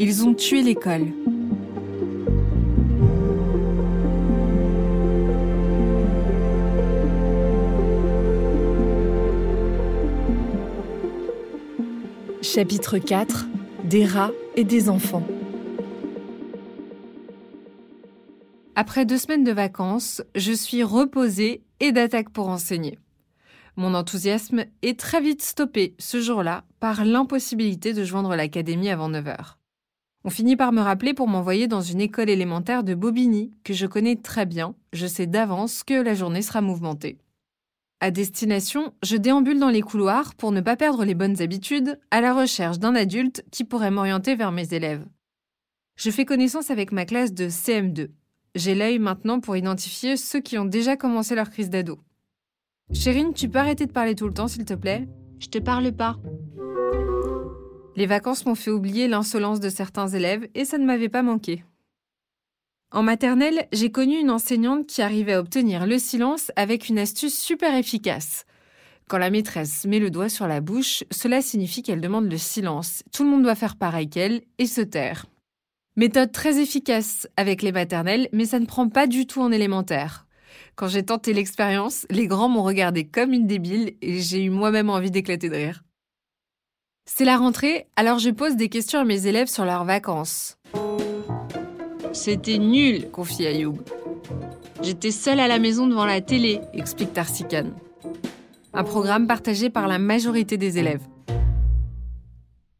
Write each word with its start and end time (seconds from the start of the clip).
Ils 0.00 0.24
ont 0.24 0.32
tué 0.32 0.62
l'école. 0.62 1.08
Chapitre 12.42 12.98
4 12.98 13.46
Des 13.82 14.04
rats 14.04 14.30
et 14.54 14.62
des 14.62 14.88
enfants. 14.88 15.26
Après 18.76 19.04
deux 19.04 19.18
semaines 19.18 19.42
de 19.42 19.50
vacances, 19.50 20.22
je 20.36 20.52
suis 20.52 20.84
reposée 20.84 21.64
et 21.80 21.90
d'attaque 21.90 22.30
pour 22.30 22.48
enseigner. 22.48 23.00
Mon 23.74 23.94
enthousiasme 23.94 24.64
est 24.82 24.98
très 24.98 25.20
vite 25.20 25.42
stoppé 25.42 25.96
ce 25.98 26.20
jour-là 26.20 26.62
par 26.78 27.04
l'impossibilité 27.04 27.94
de 27.94 28.04
joindre 28.04 28.36
l'académie 28.36 28.90
avant 28.90 29.10
9h. 29.10 29.57
On 30.24 30.30
finit 30.30 30.56
par 30.56 30.72
me 30.72 30.80
rappeler 30.80 31.14
pour 31.14 31.28
m'envoyer 31.28 31.68
dans 31.68 31.80
une 31.80 32.00
école 32.00 32.28
élémentaire 32.28 32.82
de 32.82 32.94
Bobigny 32.94 33.52
que 33.64 33.72
je 33.72 33.86
connais 33.86 34.16
très 34.16 34.46
bien, 34.46 34.74
je 34.92 35.06
sais 35.06 35.26
d'avance 35.26 35.84
que 35.84 35.94
la 35.94 36.14
journée 36.14 36.42
sera 36.42 36.60
mouvementée. 36.60 37.18
À 38.00 38.10
destination, 38.10 38.92
je 39.02 39.16
déambule 39.16 39.58
dans 39.58 39.70
les 39.70 39.80
couloirs 39.80 40.34
pour 40.34 40.52
ne 40.52 40.60
pas 40.60 40.76
perdre 40.76 41.04
les 41.04 41.14
bonnes 41.14 41.40
habitudes, 41.42 41.98
à 42.10 42.20
la 42.20 42.32
recherche 42.32 42.78
d'un 42.78 42.94
adulte 42.94 43.44
qui 43.50 43.64
pourrait 43.64 43.90
m'orienter 43.90 44.36
vers 44.36 44.52
mes 44.52 44.72
élèves. 44.72 45.04
Je 45.96 46.10
fais 46.10 46.24
connaissance 46.24 46.70
avec 46.70 46.92
ma 46.92 47.04
classe 47.04 47.32
de 47.32 47.48
CM2. 47.48 48.10
J'ai 48.54 48.74
l'œil 48.74 49.00
maintenant 49.00 49.40
pour 49.40 49.56
identifier 49.56 50.16
ceux 50.16 50.40
qui 50.40 50.58
ont 50.58 50.64
déjà 50.64 50.96
commencé 50.96 51.34
leur 51.34 51.50
crise 51.50 51.70
d'ado. 51.70 51.98
Chérine, 52.92 53.34
tu 53.34 53.48
peux 53.48 53.58
arrêter 53.58 53.86
de 53.86 53.92
parler 53.92 54.14
tout 54.14 54.26
le 54.26 54.34
temps, 54.34 54.48
s'il 54.48 54.64
te 54.64 54.74
plaît? 54.74 55.08
Je 55.40 55.48
te 55.48 55.58
parle 55.58 55.92
pas. 55.92 56.16
Les 57.98 58.06
vacances 58.06 58.46
m'ont 58.46 58.54
fait 58.54 58.70
oublier 58.70 59.08
l'insolence 59.08 59.58
de 59.58 59.68
certains 59.68 60.06
élèves 60.06 60.46
et 60.54 60.64
ça 60.64 60.78
ne 60.78 60.84
m'avait 60.84 61.08
pas 61.08 61.24
manqué. 61.24 61.64
En 62.92 63.02
maternelle, 63.02 63.66
j'ai 63.72 63.90
connu 63.90 64.20
une 64.20 64.30
enseignante 64.30 64.86
qui 64.86 65.02
arrivait 65.02 65.32
à 65.32 65.40
obtenir 65.40 65.84
le 65.84 65.98
silence 65.98 66.52
avec 66.54 66.88
une 66.88 67.00
astuce 67.00 67.36
super 67.36 67.74
efficace. 67.74 68.44
Quand 69.08 69.18
la 69.18 69.30
maîtresse 69.30 69.84
met 69.84 69.98
le 69.98 70.12
doigt 70.12 70.28
sur 70.28 70.46
la 70.46 70.60
bouche, 70.60 71.02
cela 71.10 71.42
signifie 71.42 71.82
qu'elle 71.82 72.00
demande 72.00 72.30
le 72.30 72.38
silence. 72.38 73.02
Tout 73.12 73.24
le 73.24 73.30
monde 73.30 73.42
doit 73.42 73.56
faire 73.56 73.74
pareil 73.74 74.08
qu'elle 74.08 74.42
et 74.58 74.66
se 74.66 74.80
taire. 74.80 75.26
Méthode 75.96 76.30
très 76.30 76.60
efficace 76.60 77.26
avec 77.36 77.62
les 77.62 77.72
maternelles, 77.72 78.28
mais 78.32 78.46
ça 78.46 78.60
ne 78.60 78.66
prend 78.66 78.88
pas 78.88 79.08
du 79.08 79.26
tout 79.26 79.40
en 79.40 79.50
élémentaire. 79.50 80.28
Quand 80.76 80.86
j'ai 80.86 81.02
tenté 81.02 81.32
l'expérience, 81.32 82.06
les 82.10 82.28
grands 82.28 82.48
m'ont 82.48 82.62
regardé 82.62 83.08
comme 83.08 83.32
une 83.32 83.48
débile 83.48 83.96
et 84.02 84.20
j'ai 84.20 84.44
eu 84.44 84.50
moi-même 84.50 84.88
envie 84.88 85.10
d'éclater 85.10 85.48
de 85.48 85.56
rire. 85.56 85.82
C'est 87.10 87.24
la 87.24 87.38
rentrée, 87.38 87.86
alors 87.96 88.18
je 88.18 88.28
pose 88.28 88.54
des 88.54 88.68
questions 88.68 89.00
à 89.00 89.04
mes 89.04 89.26
élèves 89.26 89.48
sur 89.48 89.64
leurs 89.64 89.84
vacances. 89.84 90.58
C'était 92.12 92.58
nul, 92.58 93.10
confie 93.10 93.46
Ayoub. 93.46 93.78
J'étais 94.82 95.10
seule 95.10 95.40
à 95.40 95.48
la 95.48 95.58
maison 95.58 95.86
devant 95.86 96.04
la 96.04 96.20
télé, 96.20 96.60
explique 96.74 97.14
Tarsikan. 97.14 97.70
Un 98.74 98.84
programme 98.84 99.26
partagé 99.26 99.70
par 99.70 99.88
la 99.88 99.98
majorité 99.98 100.58
des 100.58 100.78
élèves. 100.78 101.02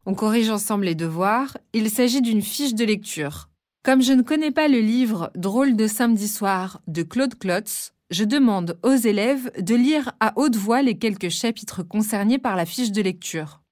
On 0.05 0.15
corrige 0.15 0.51
ensemble 0.51 0.85
les 0.85 0.95
devoirs. 0.95 1.57
Il 1.73 1.91
s'agit 1.91 2.21
d'une 2.21 2.43
fiche 2.43 2.75
de 2.75 2.85
lecture. 2.85 3.49
Comme 3.83 4.03
je 4.03 4.13
ne 4.13 4.23
connais 4.23 4.53
pas 4.53 4.69
le 4.69 4.79
livre 4.81 5.33
Drôle 5.37 5.75
de 5.75 5.87
samedi 5.87 6.29
soir 6.29 6.83
de 6.87 7.03
Claude 7.03 7.37
Klotz, 7.39 7.95
je 8.11 8.25
demande 8.25 8.79
aux 8.83 8.95
élèves 8.95 9.51
de 9.59 9.75
lire 9.75 10.13
à 10.21 10.35
haute 10.37 10.57
voix 10.57 10.83
les 10.83 10.99
quelques 10.99 11.31
chapitres 11.31 11.83
concernés 11.83 12.39
par 12.39 12.57
la 12.57 12.67
fiche 12.67 12.93
de 12.93 13.03
lecture. 13.03 13.63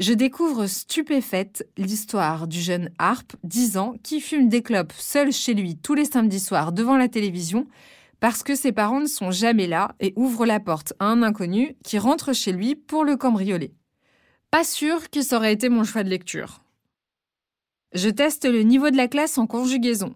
Je 0.00 0.14
découvre 0.14 0.66
stupéfaite 0.66 1.68
l'histoire 1.76 2.48
du 2.48 2.58
jeune 2.58 2.88
Harp, 2.98 3.36
10 3.44 3.76
ans, 3.76 3.94
qui 4.02 4.22
fume 4.22 4.48
des 4.48 4.62
clopes 4.62 4.94
seul 4.96 5.30
chez 5.30 5.52
lui 5.52 5.76
tous 5.76 5.92
les 5.92 6.06
samedis 6.06 6.40
soirs 6.40 6.72
devant 6.72 6.96
la 6.96 7.08
télévision 7.08 7.66
parce 8.18 8.42
que 8.42 8.54
ses 8.54 8.72
parents 8.72 9.00
ne 9.00 9.06
sont 9.06 9.30
jamais 9.30 9.66
là 9.66 9.94
et 10.00 10.14
ouvre 10.16 10.46
la 10.46 10.58
porte 10.58 10.94
à 11.00 11.04
un 11.04 11.22
inconnu 11.22 11.76
qui 11.84 11.98
rentre 11.98 12.32
chez 12.32 12.50
lui 12.50 12.76
pour 12.76 13.04
le 13.04 13.18
cambrioler. 13.18 13.74
Pas 14.50 14.64
sûr 14.64 15.10
que 15.10 15.20
ça 15.20 15.36
aurait 15.36 15.52
été 15.52 15.68
mon 15.68 15.84
choix 15.84 16.02
de 16.02 16.08
lecture. 16.08 16.64
Je 17.92 18.08
teste 18.08 18.46
le 18.46 18.62
niveau 18.62 18.88
de 18.88 18.96
la 18.96 19.06
classe 19.06 19.36
en 19.36 19.46
conjugaison. 19.46 20.14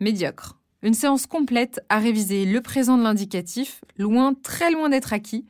Médiocre. 0.00 0.58
Une 0.82 0.94
séance 0.94 1.26
complète 1.26 1.84
à 1.90 1.98
réviser 1.98 2.46
le 2.46 2.62
présent 2.62 2.96
de 2.96 3.02
l'indicatif, 3.02 3.84
loin, 3.98 4.32
très 4.32 4.70
loin 4.70 4.88
d'être 4.88 5.12
acquis, 5.12 5.44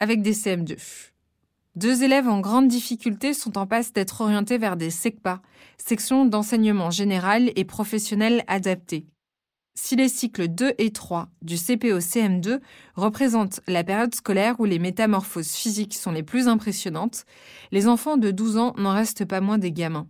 avec 0.00 0.22
des 0.22 0.32
CM2. 0.32 1.11
Deux 1.74 2.02
élèves 2.02 2.28
en 2.28 2.40
grande 2.40 2.68
difficulté 2.68 3.32
sont 3.32 3.56
en 3.56 3.66
passe 3.66 3.94
d'être 3.94 4.20
orientés 4.20 4.58
vers 4.58 4.76
des 4.76 4.90
SECPA, 4.90 5.40
sections 5.78 6.26
d'enseignement 6.26 6.90
général 6.90 7.50
et 7.56 7.64
professionnel 7.64 8.44
adapté. 8.46 9.06
Si 9.74 9.96
les 9.96 10.10
cycles 10.10 10.48
2 10.48 10.74
et 10.76 10.92
3 10.92 11.30
du 11.40 11.56
CPO-CM2 11.56 12.60
représentent 12.94 13.62
la 13.66 13.84
période 13.84 14.14
scolaire 14.14 14.60
où 14.60 14.66
les 14.66 14.78
métamorphoses 14.78 15.52
physiques 15.52 15.94
sont 15.94 16.12
les 16.12 16.22
plus 16.22 16.46
impressionnantes, 16.46 17.24
les 17.70 17.88
enfants 17.88 18.18
de 18.18 18.30
12 18.30 18.58
ans 18.58 18.74
n'en 18.76 18.92
restent 18.92 19.24
pas 19.24 19.40
moins 19.40 19.56
des 19.56 19.72
gamins. 19.72 20.08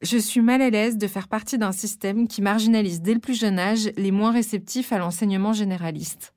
Je 0.00 0.16
suis 0.16 0.40
mal 0.40 0.62
à 0.62 0.70
l'aise 0.70 0.96
de 0.96 1.06
faire 1.08 1.28
partie 1.28 1.58
d'un 1.58 1.72
système 1.72 2.26
qui 2.26 2.40
marginalise 2.40 3.02
dès 3.02 3.12
le 3.12 3.20
plus 3.20 3.38
jeune 3.38 3.58
âge 3.58 3.90
les 3.98 4.12
moins 4.12 4.30
réceptifs 4.32 4.92
à 4.92 4.98
l'enseignement 4.98 5.52
généraliste. 5.52 6.32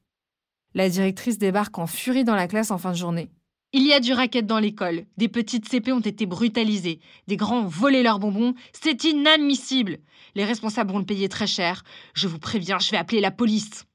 La 0.73 0.89
directrice 0.89 1.37
débarque 1.37 1.79
en 1.79 1.87
furie 1.87 2.25
dans 2.25 2.35
la 2.35 2.47
classe 2.49 2.71
en 2.71 2.77
fin 2.77 2.91
de 2.91 2.97
journée. 2.97 3.29
Il 3.71 3.85
y 3.85 3.93
a 3.93 3.99
du 3.99 4.13
racket 4.13 4.47
dans 4.47 4.57
l'école. 4.57 5.05
Des 5.17 5.27
petites 5.27 5.69
CP 5.69 5.91
ont 5.91 5.99
été 5.99 6.25
brutalisées. 6.25 6.99
Des 7.27 7.37
grands 7.37 7.59
ont 7.59 7.67
volé 7.67 8.01
leurs 8.01 8.17
bonbons. 8.17 8.55
C'est 8.73 9.03
inadmissible. 9.03 9.99
Les 10.33 10.43
responsables 10.43 10.91
vont 10.91 10.97
le 10.97 11.05
payer 11.05 11.29
très 11.29 11.45
cher. 11.45 11.83
Je 12.15 12.27
vous 12.27 12.39
préviens, 12.39 12.79
je 12.79 12.89
vais 12.89 12.97
appeler 12.97 13.21
la 13.21 13.29
police. 13.29 13.85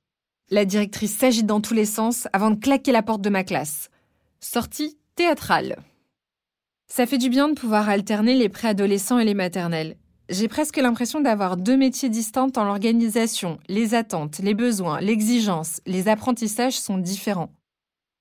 La 0.51 0.65
directrice 0.65 1.17
s'agite 1.17 1.47
dans 1.47 1.61
tous 1.61 1.75
les 1.75 1.87
sens 1.87 2.29
avant 2.33 2.53
de 2.53 2.61
claquer 2.61 2.93
la 2.93 3.03
porte 3.03 3.23
de 3.23 3.31
ma 3.31 3.43
classe. 3.43 3.91
Sortie 4.39 4.97
théâtrale. 5.17 5.83
Ça 6.87 7.07
fait 7.07 7.19
du 7.19 7.29
bien 7.29 7.49
de 7.49 7.55
pouvoir 7.55 7.89
alterner 7.89 8.35
les 8.35 8.49
préadolescents 8.49 9.19
et 9.19 9.25
les 9.25 9.35
maternelles. 9.35 9.97
J'ai 10.29 10.47
presque 10.47 10.77
l'impression 10.77 11.21
d'avoir 11.21 11.57
deux 11.57 11.77
métiers 11.77 12.11
distincts 12.11 12.47
dans 12.49 12.65
l'organisation. 12.65 13.59
Les 13.69 13.95
attentes, 13.95 14.39
les 14.39 14.55
besoins, 14.55 15.01
l'exigence, 15.01 15.81
les 15.85 16.07
apprentissages 16.07 16.79
sont 16.79 16.99
différents. 16.99 17.51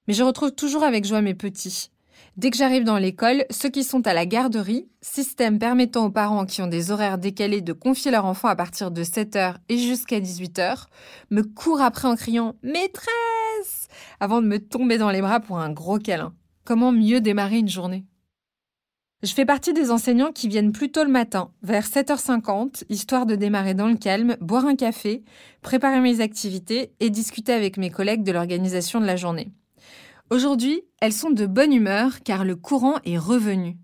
Mais 0.08 0.14
je 0.14 0.24
retrouve 0.24 0.52
toujours 0.52 0.84
avec 0.84 1.06
joie 1.06 1.22
mes 1.22 1.34
petits. 1.34 1.90
Dès 2.36 2.50
que 2.50 2.58
j'arrive 2.58 2.84
dans 2.84 2.98
l'école, 2.98 3.46
ceux 3.52 3.70
qui 3.70 3.84
sont 3.84 4.08
à 4.08 4.14
la 4.14 4.26
garderie, 4.26 4.88
système 5.02 5.60
permettant 5.60 6.06
aux 6.06 6.12
parents 6.12 6.46
qui 6.46 6.62
ont 6.62 6.68
des 6.68 6.90
horaires 6.90 7.20
décalés 7.20 7.62
de 7.62 7.74
confier 7.74 8.10
leur 8.10 8.26
enfant 8.26 8.48
à 8.48 8.56
partir 8.56 8.90
de 8.90 9.04
7h 9.04 9.58
et 9.70 9.78
jusqu'à 9.78 10.20
18h, 10.20 10.86
me 11.30 11.44
courent 11.44 11.82
après 11.82 12.08
en 12.08 12.16
criant 12.16 12.56
Maîtresse 12.64 13.88
avant 14.20 14.42
de 14.42 14.48
me 14.48 14.58
tomber 14.58 14.98
dans 14.98 15.12
les 15.12 15.22
bras 15.22 15.40
pour 15.40 15.60
un 15.60 15.72
gros 15.72 16.00
câlin. 16.00 16.34
Comment 16.66 16.92
mieux 16.92 17.22
démarrer 17.22 17.60
une 17.60 17.70
journée? 17.70 18.06
Je 19.22 19.34
fais 19.34 19.46
partie 19.46 19.74
des 19.74 19.90
enseignants 19.90 20.34
qui 20.34 20.50
viennent 20.50 20.74
plus 20.74 20.92
tôt 20.92 21.04
le 21.04 21.10
matin, 21.10 21.52
vers 21.62 21.88
7h50, 21.88 22.84
histoire 22.90 23.26
de 23.26 23.36
démarrer 23.36 23.74
dans 23.74 23.88
le 23.88 23.96
calme, 23.96 24.36
boire 24.42 24.66
un 24.66 24.76
café, 24.76 25.24
préparer 25.62 26.02
mes 26.02 26.20
activités 26.20 26.92
et 27.00 27.10
discuter 27.10 27.54
avec 27.54 27.78
mes 27.78 27.90
collègues 27.90 28.24
de 28.24 28.34
l'organisation 28.34 29.00
de 29.00 29.06
la 29.06 29.16
journée. 29.16 29.54
Aujourd'hui, 30.30 30.82
elles 31.00 31.14
sont 31.14 31.32
de 31.32 31.46
bonne 31.46 31.74
humeur 31.74 32.22
car 32.24 32.46
le 32.46 32.56
courant 32.56 32.96
est 33.06 33.18
revenu. 33.18 33.78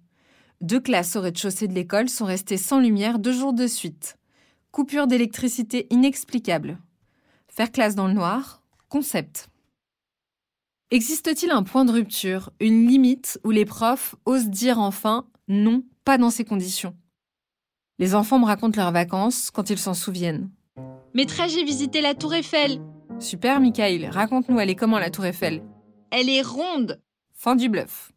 Deux 0.61 0.79
classes 0.79 1.15
au 1.15 1.21
rez-de-chaussée 1.21 1.67
de 1.67 1.73
l'école 1.73 2.09
sont 2.09 2.25
restées 2.25 2.57
sans 2.57 2.79
lumière 2.79 3.19
deux 3.19 3.33
jours 3.33 3.53
de 3.53 3.67
suite. 3.67 4.17
Coupure 4.71 5.07
d'électricité 5.07 5.87
inexplicable. 5.89 6.79
Faire 7.47 7.71
classe 7.71 7.95
dans 7.95 8.07
le 8.07 8.13
noir, 8.13 8.61
concept. 8.87 9.49
Existe-t-il 10.91 11.51
un 11.51 11.63
point 11.63 11.85
de 11.85 11.91
rupture, 11.91 12.49
une 12.59 12.87
limite 12.87 13.39
où 13.43 13.51
les 13.51 13.65
profs 13.65 14.15
osent 14.25 14.49
dire 14.49 14.79
enfin 14.79 15.27
non, 15.47 15.83
pas 16.03 16.17
dans 16.17 16.29
ces 16.29 16.45
conditions? 16.45 16.95
Les 17.99 18.15
enfants 18.15 18.39
me 18.39 18.45
racontent 18.45 18.79
leurs 18.81 18.91
vacances 18.91 19.51
quand 19.51 19.69
ils 19.69 19.77
s'en 19.77 19.93
souviennent. 19.93 20.49
Maîtresse, 21.13 21.53
j'ai 21.53 21.63
visité 21.63 22.01
la 22.01 22.15
Tour 22.15 22.33
Eiffel. 22.33 22.81
Super, 23.19 23.59
Michael, 23.59 24.09
raconte-nous, 24.09 24.59
elle 24.59 24.69
est 24.69 24.75
comment 24.75 24.99
la 24.99 25.09
Tour 25.09 25.25
Eiffel? 25.25 25.63
Elle 26.11 26.29
est 26.29 26.41
ronde. 26.41 27.01
Fin 27.33 27.55
du 27.55 27.69
bluff. 27.69 28.11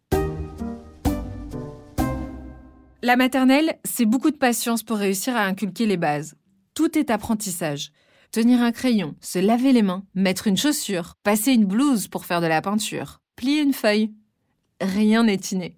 La 3.03 3.17
maternelle, 3.17 3.79
c'est 3.85 4.05
beaucoup 4.05 4.31
de 4.31 4.37
patience 4.37 4.83
pour 4.83 4.97
réussir 4.97 5.37
à 5.37 5.45
inculquer 5.45 5.87
les 5.87 5.97
bases. 5.97 6.37
Tout 6.75 6.97
est 6.97 7.11
apprentissage. 7.11 7.91
Tenir 8.31 8.63
un 8.63 8.73
crayon, 8.73 9.15
se 9.21 9.39
laver 9.39 9.73
les 9.73 9.83
mains, 9.83 10.05
mettre 10.15 10.47
une 10.47 10.57
chaussure, 10.57 11.17
passer 11.23 11.53
une 11.53 11.67
blouse 11.67 12.09
pour 12.09 12.25
faire 12.25 12.41
de 12.41 12.47
la 12.47 12.63
peinture, 12.63 13.21
plier 13.37 13.61
une 13.61 13.75
feuille. 13.75 14.13
Rien 14.81 15.25
n'est 15.25 15.35
inné. 15.35 15.77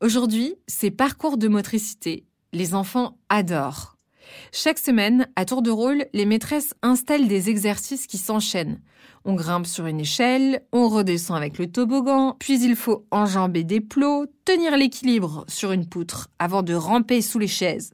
Aujourd'hui, 0.00 0.54
ces 0.66 0.90
parcours 0.90 1.36
de 1.36 1.46
motricité, 1.46 2.26
les 2.52 2.74
enfants 2.74 3.18
adorent. 3.28 3.96
Chaque 4.50 4.78
semaine, 4.78 5.28
à 5.36 5.44
tour 5.44 5.62
de 5.62 5.70
rôle, 5.70 6.06
les 6.12 6.26
maîtresses 6.26 6.74
installent 6.82 7.28
des 7.28 7.50
exercices 7.50 8.06
qui 8.06 8.18
s'enchaînent. 8.18 8.80
On 9.24 9.34
grimpe 9.34 9.66
sur 9.66 9.86
une 9.86 10.00
échelle, 10.00 10.62
on 10.72 10.88
redescend 10.88 11.36
avec 11.36 11.58
le 11.58 11.70
toboggan, 11.70 12.36
puis 12.40 12.60
il 12.60 12.74
faut 12.74 13.06
enjamber 13.12 13.62
des 13.62 13.80
plots, 13.80 14.26
tenir 14.44 14.76
l'équilibre 14.76 15.44
sur 15.46 15.70
une 15.70 15.88
poutre 15.88 16.28
avant 16.40 16.62
de 16.62 16.74
ramper 16.74 17.22
sous 17.22 17.38
les 17.38 17.46
chaises. 17.46 17.92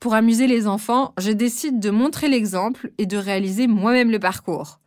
Pour 0.00 0.14
amuser 0.14 0.46
les 0.46 0.66
enfants, 0.66 1.14
je 1.18 1.30
décide 1.30 1.80
de 1.80 1.90
montrer 1.90 2.28
l'exemple 2.28 2.92
et 2.98 3.06
de 3.06 3.16
réaliser 3.16 3.66
moi-même 3.66 4.10
le 4.10 4.18
parcours. 4.18 4.80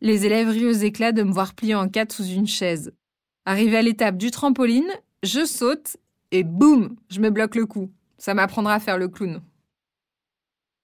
Les 0.00 0.24
élèves 0.24 0.48
rient 0.48 0.66
aux 0.66 0.72
éclats 0.72 1.12
de 1.12 1.22
me 1.22 1.32
voir 1.32 1.54
plier 1.54 1.74
en 1.74 1.88
quatre 1.88 2.12
sous 2.12 2.26
une 2.26 2.46
chaise. 2.46 2.92
Arrivé 3.44 3.76
à 3.76 3.82
l'étape 3.82 4.16
du 4.16 4.30
trampoline, 4.30 4.90
je 5.22 5.44
saute 5.44 5.98
et 6.30 6.44
boum, 6.44 6.96
je 7.10 7.20
me 7.20 7.30
bloque 7.30 7.56
le 7.56 7.66
cou. 7.66 7.90
Ça 8.16 8.32
m'apprendra 8.32 8.74
à 8.74 8.80
faire 8.80 8.98
le 8.98 9.08
clown. 9.08 9.40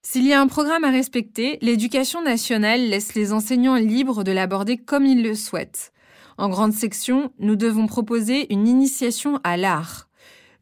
S'il 0.08 0.24
y 0.24 0.32
a 0.32 0.40
un 0.40 0.46
programme 0.46 0.84
à 0.84 0.92
respecter, 0.92 1.58
l'éducation 1.62 2.22
nationale 2.22 2.90
laisse 2.90 3.16
les 3.16 3.32
enseignants 3.32 3.74
libres 3.74 4.22
de 4.22 4.30
l'aborder 4.30 4.76
comme 4.76 5.04
ils 5.04 5.20
le 5.20 5.34
souhaitent. 5.34 5.92
En 6.38 6.48
grande 6.48 6.72
section, 6.72 7.32
nous 7.40 7.56
devons 7.56 7.88
proposer 7.88 8.52
une 8.52 8.68
initiation 8.68 9.40
à 9.42 9.56
l'art. 9.56 10.08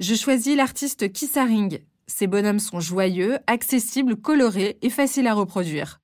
Je 0.01 0.15
choisis 0.15 0.57
l'artiste 0.57 1.13
Kissaring. 1.13 1.81
Ces 2.07 2.27
bonhommes 2.27 2.59
sont 2.59 2.81
joyeux, 2.81 3.37
accessibles, 3.47 4.17
colorés 4.17 4.79
et 4.81 4.89
faciles 4.89 5.27
à 5.27 5.35
reproduire. 5.35 6.01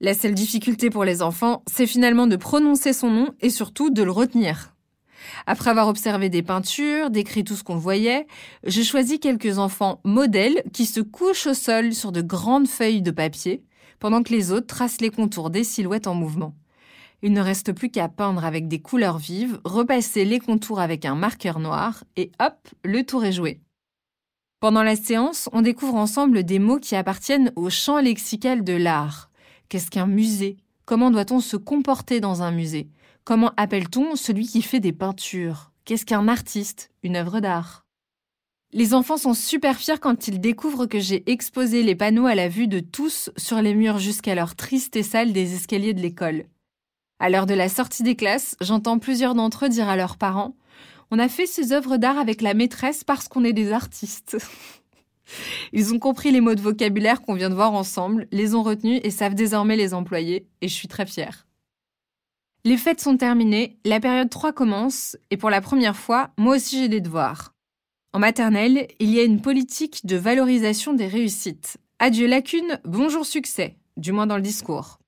La 0.00 0.14
seule 0.14 0.34
difficulté 0.34 0.88
pour 0.88 1.04
les 1.04 1.20
enfants, 1.20 1.64
c'est 1.66 1.88
finalement 1.88 2.28
de 2.28 2.36
prononcer 2.36 2.92
son 2.92 3.10
nom 3.10 3.34
et 3.40 3.50
surtout 3.50 3.90
de 3.90 4.04
le 4.04 4.12
retenir. 4.12 4.73
Après 5.46 5.70
avoir 5.70 5.88
observé 5.88 6.28
des 6.28 6.42
peintures, 6.42 7.10
décrit 7.10 7.44
tout 7.44 7.56
ce 7.56 7.64
qu'on 7.64 7.76
voyait, 7.76 8.26
je 8.66 8.82
choisis 8.82 9.18
quelques 9.18 9.58
enfants 9.58 10.00
modèles 10.04 10.62
qui 10.72 10.86
se 10.86 11.00
couchent 11.00 11.46
au 11.46 11.54
sol 11.54 11.94
sur 11.94 12.12
de 12.12 12.22
grandes 12.22 12.68
feuilles 12.68 13.02
de 13.02 13.10
papier, 13.10 13.62
pendant 13.98 14.22
que 14.22 14.32
les 14.32 14.52
autres 14.52 14.66
tracent 14.66 15.00
les 15.00 15.10
contours 15.10 15.50
des 15.50 15.64
silhouettes 15.64 16.06
en 16.06 16.14
mouvement. 16.14 16.54
Il 17.22 17.32
ne 17.32 17.40
reste 17.40 17.72
plus 17.72 17.90
qu'à 17.90 18.08
peindre 18.08 18.44
avec 18.44 18.68
des 18.68 18.80
couleurs 18.80 19.18
vives, 19.18 19.58
repasser 19.64 20.24
les 20.24 20.40
contours 20.40 20.80
avec 20.80 21.06
un 21.06 21.14
marqueur 21.14 21.58
noir, 21.58 22.04
et 22.16 22.30
hop, 22.38 22.68
le 22.84 23.02
tour 23.02 23.24
est 23.24 23.32
joué. 23.32 23.60
Pendant 24.60 24.82
la 24.82 24.96
séance, 24.96 25.48
on 25.52 25.62
découvre 25.62 25.94
ensemble 25.94 26.42
des 26.42 26.58
mots 26.58 26.78
qui 26.78 26.96
appartiennent 26.96 27.52
au 27.56 27.70
champ 27.70 27.98
lexical 27.98 28.64
de 28.64 28.74
l'art. 28.74 29.30
Qu'est-ce 29.68 29.90
qu'un 29.90 30.06
musée? 30.06 30.56
Comment 30.86 31.10
doit-on 31.10 31.40
se 31.40 31.56
comporter 31.56 32.20
dans 32.20 32.42
un 32.42 32.50
musée? 32.50 32.88
Comment 33.24 33.52
appelle-t-on 33.56 34.16
celui 34.16 34.46
qui 34.46 34.60
fait 34.60 34.80
des 34.80 34.92
peintures? 34.92 35.72
Qu'est-ce 35.86 36.04
qu'un 36.04 36.28
artiste? 36.28 36.90
Une 37.02 37.16
œuvre 37.16 37.40
d'art? 37.40 37.86
Les 38.70 38.92
enfants 38.92 39.16
sont 39.16 39.32
super 39.32 39.78
fiers 39.78 39.98
quand 39.98 40.28
ils 40.28 40.42
découvrent 40.42 40.84
que 40.84 40.98
j'ai 40.98 41.22
exposé 41.30 41.82
les 41.82 41.94
panneaux 41.94 42.26
à 42.26 42.34
la 42.34 42.50
vue 42.50 42.68
de 42.68 42.80
tous 42.80 43.30
sur 43.38 43.62
les 43.62 43.74
murs 43.74 43.98
jusqu'alors 43.98 44.56
tristes 44.56 44.96
et 44.96 45.02
sales 45.02 45.32
des 45.32 45.54
escaliers 45.54 45.94
de 45.94 46.02
l'école. 46.02 46.44
À 47.18 47.30
l'heure 47.30 47.46
de 47.46 47.54
la 47.54 47.70
sortie 47.70 48.02
des 48.02 48.14
classes, 48.14 48.56
j'entends 48.60 48.98
plusieurs 48.98 49.34
d'entre 49.34 49.64
eux 49.64 49.68
dire 49.70 49.88
à 49.88 49.96
leurs 49.96 50.18
parents 50.18 50.54
On 51.10 51.18
a 51.18 51.30
fait 51.30 51.46
ces 51.46 51.72
œuvres 51.72 51.96
d'art 51.96 52.18
avec 52.18 52.42
la 52.42 52.52
maîtresse 52.52 53.04
parce 53.04 53.28
qu'on 53.28 53.44
est 53.44 53.54
des 53.54 53.72
artistes. 53.72 54.36
Ils 55.72 55.94
ont 55.94 55.98
compris 55.98 56.30
les 56.30 56.42
mots 56.42 56.54
de 56.54 56.60
vocabulaire 56.60 57.22
qu'on 57.22 57.32
vient 57.32 57.48
de 57.48 57.54
voir 57.54 57.72
ensemble, 57.72 58.28
les 58.32 58.54
ont 58.54 58.62
retenus 58.62 59.00
et 59.02 59.10
savent 59.10 59.34
désormais 59.34 59.76
les 59.76 59.94
employer, 59.94 60.46
et 60.60 60.68
je 60.68 60.74
suis 60.74 60.88
très 60.88 61.06
fière. 61.06 61.43
Les 62.66 62.78
fêtes 62.78 63.02
sont 63.02 63.18
terminées, 63.18 63.76
la 63.84 64.00
période 64.00 64.30
3 64.30 64.54
commence, 64.54 65.18
et 65.30 65.36
pour 65.36 65.50
la 65.50 65.60
première 65.60 65.96
fois, 65.96 66.30
moi 66.38 66.56
aussi 66.56 66.78
j'ai 66.78 66.88
des 66.88 67.02
devoirs. 67.02 67.52
En 68.14 68.18
maternelle, 68.18 68.88
il 69.00 69.10
y 69.10 69.20
a 69.20 69.22
une 69.22 69.42
politique 69.42 70.06
de 70.06 70.16
valorisation 70.16 70.94
des 70.94 71.06
réussites. 71.06 71.76
Adieu 71.98 72.26
lacune, 72.26 72.80
bonjour 72.86 73.26
succès, 73.26 73.76
du 73.98 74.12
moins 74.12 74.26
dans 74.26 74.36
le 74.36 74.42
discours. 74.42 74.98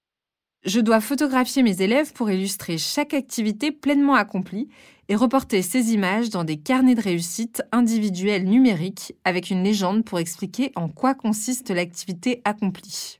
Je 0.66 0.80
dois 0.80 1.00
photographier 1.00 1.62
mes 1.62 1.80
élèves 1.80 2.12
pour 2.12 2.30
illustrer 2.30 2.76
chaque 2.76 3.14
activité 3.14 3.72
pleinement 3.72 4.16
accomplie 4.16 4.68
et 5.08 5.16
reporter 5.16 5.62
ces 5.62 5.94
images 5.94 6.28
dans 6.28 6.44
des 6.44 6.58
carnets 6.58 6.94
de 6.94 7.00
réussite 7.00 7.62
individuels 7.72 8.44
numériques 8.44 9.14
avec 9.24 9.48
une 9.48 9.64
légende 9.64 10.04
pour 10.04 10.18
expliquer 10.18 10.72
en 10.76 10.90
quoi 10.90 11.14
consiste 11.14 11.70
l'activité 11.70 12.42
accomplie. 12.44 13.18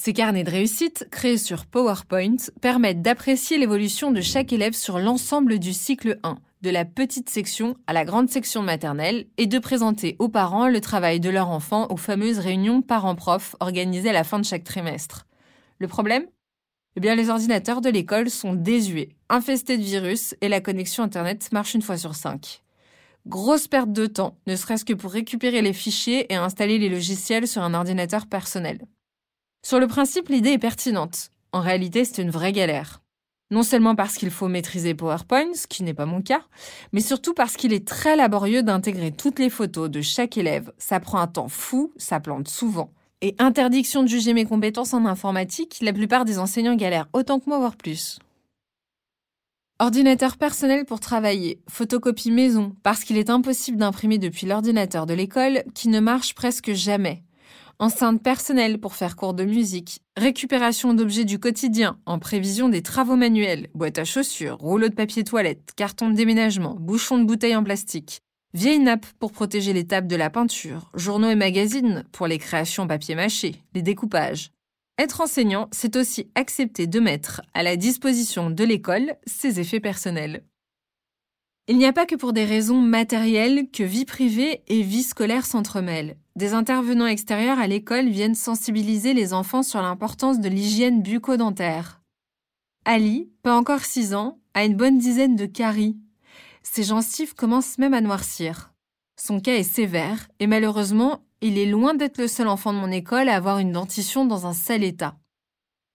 Ces 0.00 0.12
carnets 0.12 0.44
de 0.44 0.50
réussite, 0.50 1.08
créés 1.10 1.38
sur 1.38 1.66
PowerPoint, 1.66 2.36
permettent 2.60 3.02
d'apprécier 3.02 3.58
l'évolution 3.58 4.12
de 4.12 4.20
chaque 4.20 4.52
élève 4.52 4.74
sur 4.74 5.00
l'ensemble 5.00 5.58
du 5.58 5.72
cycle 5.72 6.20
1, 6.22 6.38
de 6.62 6.70
la 6.70 6.84
petite 6.84 7.28
section 7.28 7.74
à 7.88 7.92
la 7.92 8.04
grande 8.04 8.30
section 8.30 8.62
maternelle, 8.62 9.26
et 9.38 9.46
de 9.46 9.58
présenter 9.58 10.14
aux 10.20 10.28
parents 10.28 10.68
le 10.68 10.80
travail 10.80 11.18
de 11.18 11.30
leur 11.30 11.48
enfant 11.48 11.88
aux 11.90 11.96
fameuses 11.96 12.38
réunions 12.38 12.80
parents-prof 12.80 13.56
organisées 13.58 14.10
à 14.10 14.12
la 14.12 14.22
fin 14.22 14.38
de 14.38 14.44
chaque 14.44 14.62
trimestre. 14.62 15.26
Le 15.80 15.88
problème? 15.88 16.26
Eh 16.94 17.00
bien, 17.00 17.16
les 17.16 17.28
ordinateurs 17.28 17.80
de 17.80 17.90
l'école 17.90 18.30
sont 18.30 18.54
désuets, 18.54 19.16
infestés 19.28 19.78
de 19.78 19.82
virus, 19.82 20.36
et 20.40 20.48
la 20.48 20.60
connexion 20.60 21.02
Internet 21.02 21.50
marche 21.50 21.74
une 21.74 21.82
fois 21.82 21.98
sur 21.98 22.14
cinq. 22.14 22.62
Grosse 23.26 23.66
perte 23.66 23.92
de 23.92 24.06
temps, 24.06 24.38
ne 24.46 24.54
serait-ce 24.54 24.84
que 24.84 24.94
pour 24.94 25.10
récupérer 25.10 25.60
les 25.60 25.72
fichiers 25.72 26.32
et 26.32 26.36
installer 26.36 26.78
les 26.78 26.88
logiciels 26.88 27.48
sur 27.48 27.62
un 27.62 27.74
ordinateur 27.74 28.28
personnel. 28.28 28.78
Sur 29.62 29.80
le 29.80 29.86
principe, 29.86 30.28
l'idée 30.28 30.52
est 30.52 30.58
pertinente. 30.58 31.30
En 31.52 31.60
réalité, 31.60 32.04
c'est 32.04 32.22
une 32.22 32.30
vraie 32.30 32.52
galère. 32.52 33.02
Non 33.50 33.62
seulement 33.62 33.94
parce 33.94 34.16
qu'il 34.16 34.30
faut 34.30 34.48
maîtriser 34.48 34.94
PowerPoint, 34.94 35.54
ce 35.54 35.66
qui 35.66 35.82
n'est 35.82 35.94
pas 35.94 36.04
mon 36.04 36.20
cas, 36.20 36.42
mais 36.92 37.00
surtout 37.00 37.32
parce 37.32 37.56
qu'il 37.56 37.72
est 37.72 37.86
très 37.86 38.14
laborieux 38.14 38.62
d'intégrer 38.62 39.10
toutes 39.10 39.38
les 39.38 39.48
photos 39.48 39.90
de 39.90 40.02
chaque 40.02 40.36
élève. 40.36 40.72
Ça 40.76 41.00
prend 41.00 41.18
un 41.18 41.26
temps 41.26 41.48
fou, 41.48 41.92
ça 41.96 42.20
plante 42.20 42.48
souvent. 42.48 42.92
Et 43.22 43.34
interdiction 43.38 44.02
de 44.02 44.08
juger 44.08 44.34
mes 44.34 44.44
compétences 44.44 44.92
en 44.92 45.06
informatique, 45.06 45.78
la 45.80 45.94
plupart 45.94 46.26
des 46.26 46.38
enseignants 46.38 46.76
galèrent 46.76 47.08
autant 47.14 47.40
que 47.40 47.48
moi, 47.48 47.58
voire 47.58 47.76
plus. 47.76 48.18
Ordinateur 49.80 50.36
personnel 50.36 50.84
pour 50.84 51.00
travailler, 51.00 51.62
photocopie 51.68 52.30
maison, 52.30 52.74
parce 52.82 53.04
qu'il 53.04 53.16
est 53.16 53.30
impossible 53.30 53.78
d'imprimer 53.78 54.18
depuis 54.18 54.46
l'ordinateur 54.46 55.06
de 55.06 55.14
l'école 55.14 55.62
qui 55.74 55.88
ne 55.88 56.00
marche 56.00 56.34
presque 56.34 56.72
jamais 56.72 57.22
enceinte 57.78 58.22
personnelle 58.22 58.78
pour 58.78 58.94
faire 58.94 59.16
cours 59.16 59.34
de 59.34 59.44
musique, 59.44 60.00
récupération 60.16 60.94
d'objets 60.94 61.24
du 61.24 61.38
quotidien 61.38 61.98
en 62.06 62.18
prévision 62.18 62.68
des 62.68 62.82
travaux 62.82 63.16
manuels, 63.16 63.68
boîte 63.74 63.98
à 63.98 64.04
chaussures, 64.04 64.56
rouleau 64.58 64.88
de 64.88 64.94
papier 64.94 65.22
toilette, 65.24 65.72
carton 65.76 66.10
de 66.10 66.14
déménagement, 66.14 66.74
bouchon 66.74 67.18
de 67.18 67.24
bouteille 67.24 67.54
en 67.54 67.62
plastique, 67.62 68.20
vieille 68.52 68.80
nappe 68.80 69.06
pour 69.20 69.32
protéger 69.32 69.72
les 69.72 69.86
tables 69.86 70.08
de 70.08 70.16
la 70.16 70.30
peinture, 70.30 70.90
journaux 70.94 71.30
et 71.30 71.36
magazines 71.36 72.04
pour 72.12 72.26
les 72.26 72.38
créations 72.38 72.88
papier 72.88 73.14
mâché, 73.14 73.62
les 73.74 73.82
découpages. 73.82 74.50
Être 74.98 75.20
enseignant, 75.20 75.68
c'est 75.70 75.94
aussi 75.94 76.28
accepter 76.34 76.88
de 76.88 76.98
mettre 76.98 77.42
à 77.54 77.62
la 77.62 77.76
disposition 77.76 78.50
de 78.50 78.64
l'école 78.64 79.14
ses 79.26 79.60
effets 79.60 79.78
personnels. 79.78 80.42
Il 81.68 81.76
n'y 81.76 81.84
a 81.84 81.92
pas 81.92 82.06
que 82.06 82.16
pour 82.16 82.32
des 82.32 82.46
raisons 82.46 82.80
matérielles 82.80 83.70
que 83.70 83.82
vie 83.82 84.06
privée 84.06 84.62
et 84.68 84.82
vie 84.82 85.02
scolaire 85.02 85.44
s'entremêlent. 85.44 86.16
Des 86.38 86.54
intervenants 86.54 87.08
extérieurs 87.08 87.58
à 87.58 87.66
l'école 87.66 88.08
viennent 88.08 88.36
sensibiliser 88.36 89.12
les 89.12 89.34
enfants 89.34 89.64
sur 89.64 89.82
l'importance 89.82 90.38
de 90.38 90.48
l'hygiène 90.48 91.02
bucco-dentaire. 91.02 92.00
Ali, 92.84 93.28
pas 93.42 93.56
encore 93.56 93.80
6 93.80 94.14
ans, 94.14 94.38
a 94.54 94.64
une 94.64 94.76
bonne 94.76 94.98
dizaine 94.98 95.34
de 95.34 95.46
caries. 95.46 95.96
Ses 96.62 96.84
gencives 96.84 97.34
commencent 97.34 97.76
même 97.78 97.92
à 97.92 98.00
noircir. 98.00 98.72
Son 99.20 99.40
cas 99.40 99.56
est 99.56 99.64
sévère 99.64 100.28
et 100.38 100.46
malheureusement, 100.46 101.24
il 101.40 101.58
est 101.58 101.66
loin 101.66 101.94
d'être 101.94 102.18
le 102.18 102.28
seul 102.28 102.46
enfant 102.46 102.72
de 102.72 102.78
mon 102.78 102.92
école 102.92 103.28
à 103.28 103.34
avoir 103.34 103.58
une 103.58 103.72
dentition 103.72 104.24
dans 104.24 104.46
un 104.46 104.52
sale 104.52 104.84
état. 104.84 105.17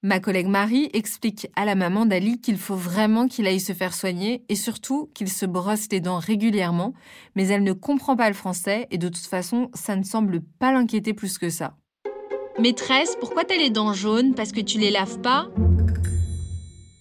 Ma 0.05 0.19
collègue 0.19 0.47
Marie 0.47 0.89
explique 0.91 1.47
à 1.55 1.63
la 1.63 1.75
maman 1.75 2.05
d'Ali 2.05 2.41
qu'il 2.41 2.57
faut 2.57 2.75
vraiment 2.75 3.29
qu'il 3.29 3.47
aille 3.47 3.61
se 3.61 3.71
faire 3.71 3.93
soigner 3.93 4.43
et 4.49 4.55
surtout 4.55 5.09
qu'il 5.13 5.29
se 5.29 5.45
brosse 5.45 5.87
les 5.93 6.01
dents 6.01 6.19
régulièrement, 6.19 6.93
mais 7.35 7.47
elle 7.47 7.63
ne 7.63 7.71
comprend 7.71 8.17
pas 8.17 8.27
le 8.27 8.35
français 8.35 8.85
et 8.91 8.97
de 8.97 9.07
toute 9.07 9.25
façon, 9.25 9.69
ça 9.73 9.95
ne 9.95 10.03
semble 10.03 10.41
pas 10.41 10.73
l'inquiéter 10.73 11.13
plus 11.13 11.37
que 11.37 11.49
ça. 11.49 11.77
Maîtresse, 12.59 13.15
pourquoi 13.17 13.45
t'as 13.45 13.55
les 13.55 13.69
dents 13.69 13.93
jaunes? 13.93 14.35
Parce 14.35 14.51
que 14.51 14.59
tu 14.59 14.77
les 14.77 14.91
laves 14.91 15.21
pas? 15.21 15.47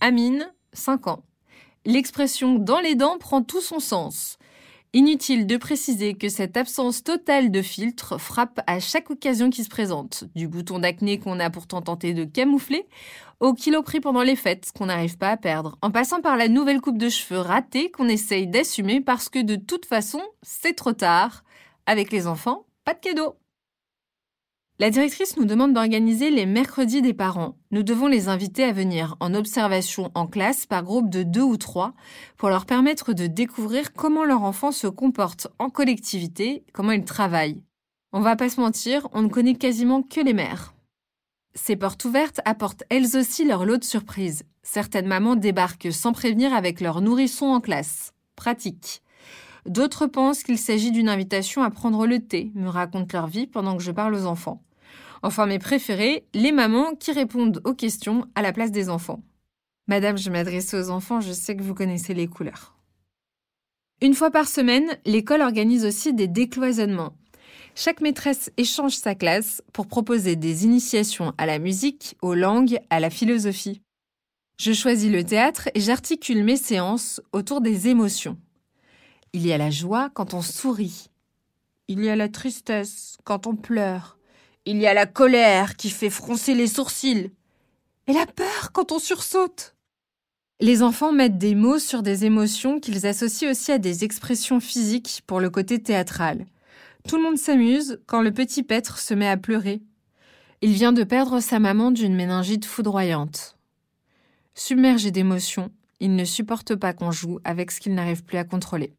Amine, 0.01 0.49
5 0.73 1.09
ans. 1.09 1.25
L'expression 1.85 2.55
dans 2.55 2.79
les 2.79 2.95
dents 2.95 3.19
prend 3.19 3.43
tout 3.43 3.61
son 3.61 3.81
sens. 3.81 4.39
Inutile 4.95 5.47
de 5.47 5.57
préciser 5.57 6.13
que 6.13 6.29
cette 6.29 6.59
absence 6.59 7.03
totale 7.03 7.51
de 7.51 7.63
filtre 7.63 8.19
frappe 8.19 8.61
à 8.67 8.79
chaque 8.79 9.09
occasion 9.09 9.49
qui 9.49 9.65
se 9.65 9.71
présente, 9.71 10.25
du 10.35 10.49
bouton 10.49 10.81
d'acné 10.81 11.19
qu'on 11.19 11.41
a 11.41 11.49
pourtant 11.49 11.81
tenté 11.81 12.13
de 12.13 12.25
camoufler, 12.25 12.87
au 13.41 13.55
kilo 13.55 13.83
pris 13.83 14.01
pendant 14.01 14.23
les 14.23 14.37
fêtes 14.37 14.71
qu'on 14.77 14.87
n'arrive 14.87 15.17
pas 15.17 15.31
à 15.31 15.39
perdre, 15.39 15.79
en 15.81 15.91
passant 15.91 16.21
par 16.21 16.37
la 16.37 16.49
nouvelle 16.49 16.83
coupe 16.83 16.99
de 16.99 17.09
cheveux 17.09 17.41
ratée 17.41 17.91
qu'on 17.91 18.07
essaye 18.07 18.47
d'assumer 18.47 19.01
parce 19.01 19.31
que 19.31 19.43
de 19.43 19.57
toute 19.57 19.87
façon, 19.87 20.21
c'est 20.43 20.75
trop 20.75 20.93
tard. 20.93 21.43
Avec 21.87 22.13
les 22.13 22.27
enfants, 22.27 22.67
pas 22.85 22.93
de 22.93 23.01
cadeau. 23.01 23.35
La 24.79 24.91
directrice 24.91 25.37
nous 25.37 25.45
demande 25.45 25.75
d'organiser 25.75 26.31
les 26.31 26.47
mercredis 26.47 27.03
des 27.03 27.15
parents. 27.15 27.57
Nous 27.71 27.83
devons 27.83 28.07
les 28.07 28.29
inviter 28.29 28.65
à 28.65 28.73
venir 28.73 29.17
en 29.21 29.35
observation 29.35 30.11
en 30.15 30.27
classe 30.27 30.67
par 30.67 30.83
groupe 30.83 31.11
de 31.11 31.23
deux 31.23 31.43
ou 31.43 31.57
trois 31.57 31.95
pour 32.37 32.49
leur 32.49 32.67
permettre 32.67 33.13
de 33.13 33.27
découvrir 33.27 33.93
comment 33.93 34.25
leur 34.25 34.43
enfant 34.43 34.73
se 34.73 34.87
comporte 34.87 35.47
en 35.59 35.71
collectivité, 35.71 36.65
comment 36.73 36.93
il 36.93 37.05
travaille. 37.05 37.63
On 38.13 38.21
va 38.21 38.35
pas 38.35 38.49
se 38.49 38.61
mentir, 38.61 39.09
on 39.13 39.23
ne 39.23 39.29
connaît 39.29 39.55
quasiment 39.55 40.03
que 40.03 40.21
les 40.21 40.35
mères. 40.35 40.75
Ces 41.55 41.77
portes 41.77 42.05
ouvertes 42.05 42.41
apportent 42.45 42.85
elles 42.89 43.17
aussi 43.17 43.45
leur 43.45 43.67
lot 43.67 43.77
de 43.77 43.85
surprises. 43.85 44.45
Certaines 44.63 45.07
mamans 45.07 45.37
débarquent 45.37 45.93
sans 45.93 46.13
prévenir 46.13 46.55
avec 46.55 46.81
leurs 46.81 47.03
nourrissons 47.03 47.47
en 47.47 47.61
classe. 47.61 48.13
Pratique. 48.37 49.03
D'autres 49.67 50.07
pensent 50.07 50.43
qu'il 50.43 50.59
s'agit 50.59 50.91
d'une 50.91 51.09
invitation 51.09 51.63
à 51.63 51.71
prendre 51.71 52.07
le 52.07 52.19
thé, 52.19 52.51
me 52.55 52.69
racontent 52.69 53.17
leur 53.17 53.29
vie 53.29 53.47
pendant 53.47 53.77
que 53.77 53.83
je 53.83 53.93
parle 53.93 54.15
aux 54.15 54.27
enfants. 54.27 54.63
Enfin, 55.23 55.47
mes 55.47 55.61
préférés, 55.61 56.25
les 56.35 56.51
mamans 56.51 56.95
qui 56.97 57.13
répondent 57.13 57.61
aux 57.65 57.75
questions 57.75 58.27
à 58.35 58.43
la 58.43 58.53
place 58.53 58.73
des 58.73 58.89
enfants. 58.89 59.23
Madame, 59.87 60.19
je 60.19 60.31
m'adresse 60.31 60.75
aux 60.75 60.91
enfants, 60.91 61.21
je 61.21 61.33
sais 61.33 61.57
que 61.57 61.63
vous 61.63 61.75
connaissez 61.75 62.13
les 62.15 62.27
couleurs. 62.27 62.77
Une 64.01 64.15
fois 64.15 64.33
par 64.33 64.49
semaine, 64.49 64.99
l'école 65.05 65.43
organise 65.43 65.85
aussi 65.85 66.13
des 66.13 66.27
décloisonnements. 66.27 67.15
Chaque 67.77 68.01
maîtresse 68.01 68.51
échange 68.57 68.97
sa 68.97 69.15
classe 69.15 69.63
pour 69.73 69.87
proposer 69.87 70.35
des 70.35 70.65
initiations 70.65 71.33
à 71.39 71.47
la 71.47 71.61
musique, 71.61 72.17
aux 72.21 72.35
langues, 72.35 72.79
à 72.91 72.99
la 72.99 73.11
philosophie. 73.11 73.81
Je 74.59 74.73
choisis 74.73 75.11
le 75.11 75.25
théâtre 75.25 75.71
et 75.75 75.81
j'articule 75.81 76.45
mes 76.45 76.57
séances 76.57 77.21
autour 77.33 77.61
des 77.61 77.89
émotions. 77.89 78.37
Il 79.35 79.47
y 79.47 79.53
a 79.53 79.59
la 79.59 79.71
joie 79.71 80.11
quand 80.13 80.35
on 80.35 80.43
sourit. 80.43 81.09
Il 81.89 82.05
y 82.05 82.11
a 82.11 82.17
la 82.17 82.29
tristesse 82.29 83.17
quand 83.25 83.47
on 83.47 83.57
pleure. 83.57 84.19
Il 84.67 84.77
y 84.77 84.87
a 84.87 84.93
la 84.93 85.07
colère 85.07 85.77
qui 85.77 85.89
fait 85.89 86.11
froncer 86.11 86.55
les 86.55 86.67
sourcils. 86.67 87.31
Et 88.07 88.13
la 88.13 88.27
peur 88.27 88.73
quand 88.73 88.93
on 88.93 88.99
sursaute. 88.99 89.75
Les 90.61 90.83
enfants 90.83 91.13
mettent 91.13 91.39
des 91.39 91.55
mots 91.55 91.79
sur 91.79 92.03
des 92.03 92.27
émotions 92.27 92.79
qu'ils 92.79 93.07
associent 93.07 93.51
aussi 93.51 93.73
à 93.73 93.79
des 93.79 94.05
expressions 94.05 94.61
physiques 94.61 95.23
pour 95.27 95.41
le 95.41 95.49
côté 95.49 95.83
théâtral. 95.83 96.45
Tout 97.09 97.17
le 97.17 97.23
monde 97.23 97.39
s'amuse 97.39 98.01
quand 98.07 98.21
le 98.21 98.33
petit 98.33 98.63
Pêtre 98.63 98.99
se 98.99 99.15
met 99.15 99.29
à 99.29 99.39
pleurer. 99.39 99.81
Il 100.61 100.73
vient 100.73 100.93
de 100.93 101.05
perdre 101.05 101.41
sa 101.41 101.59
maman 101.59 101.91
d'une 101.91 102.15
méningite 102.15 102.67
foudroyante. 102.67 103.57
Submergé 104.55 105.11
d'émotions, 105.11 105.71
il 106.01 106.15
ne 106.15 106.25
supporte 106.25 106.77
pas 106.77 106.93
qu'on 106.93 107.11
joue 107.11 107.41
avec 107.45 107.71
ce 107.71 107.81
qu'il 107.81 107.95
n'arrive 107.95 108.25
plus 108.25 108.39
à 108.39 108.45
contrôler. 108.45 108.93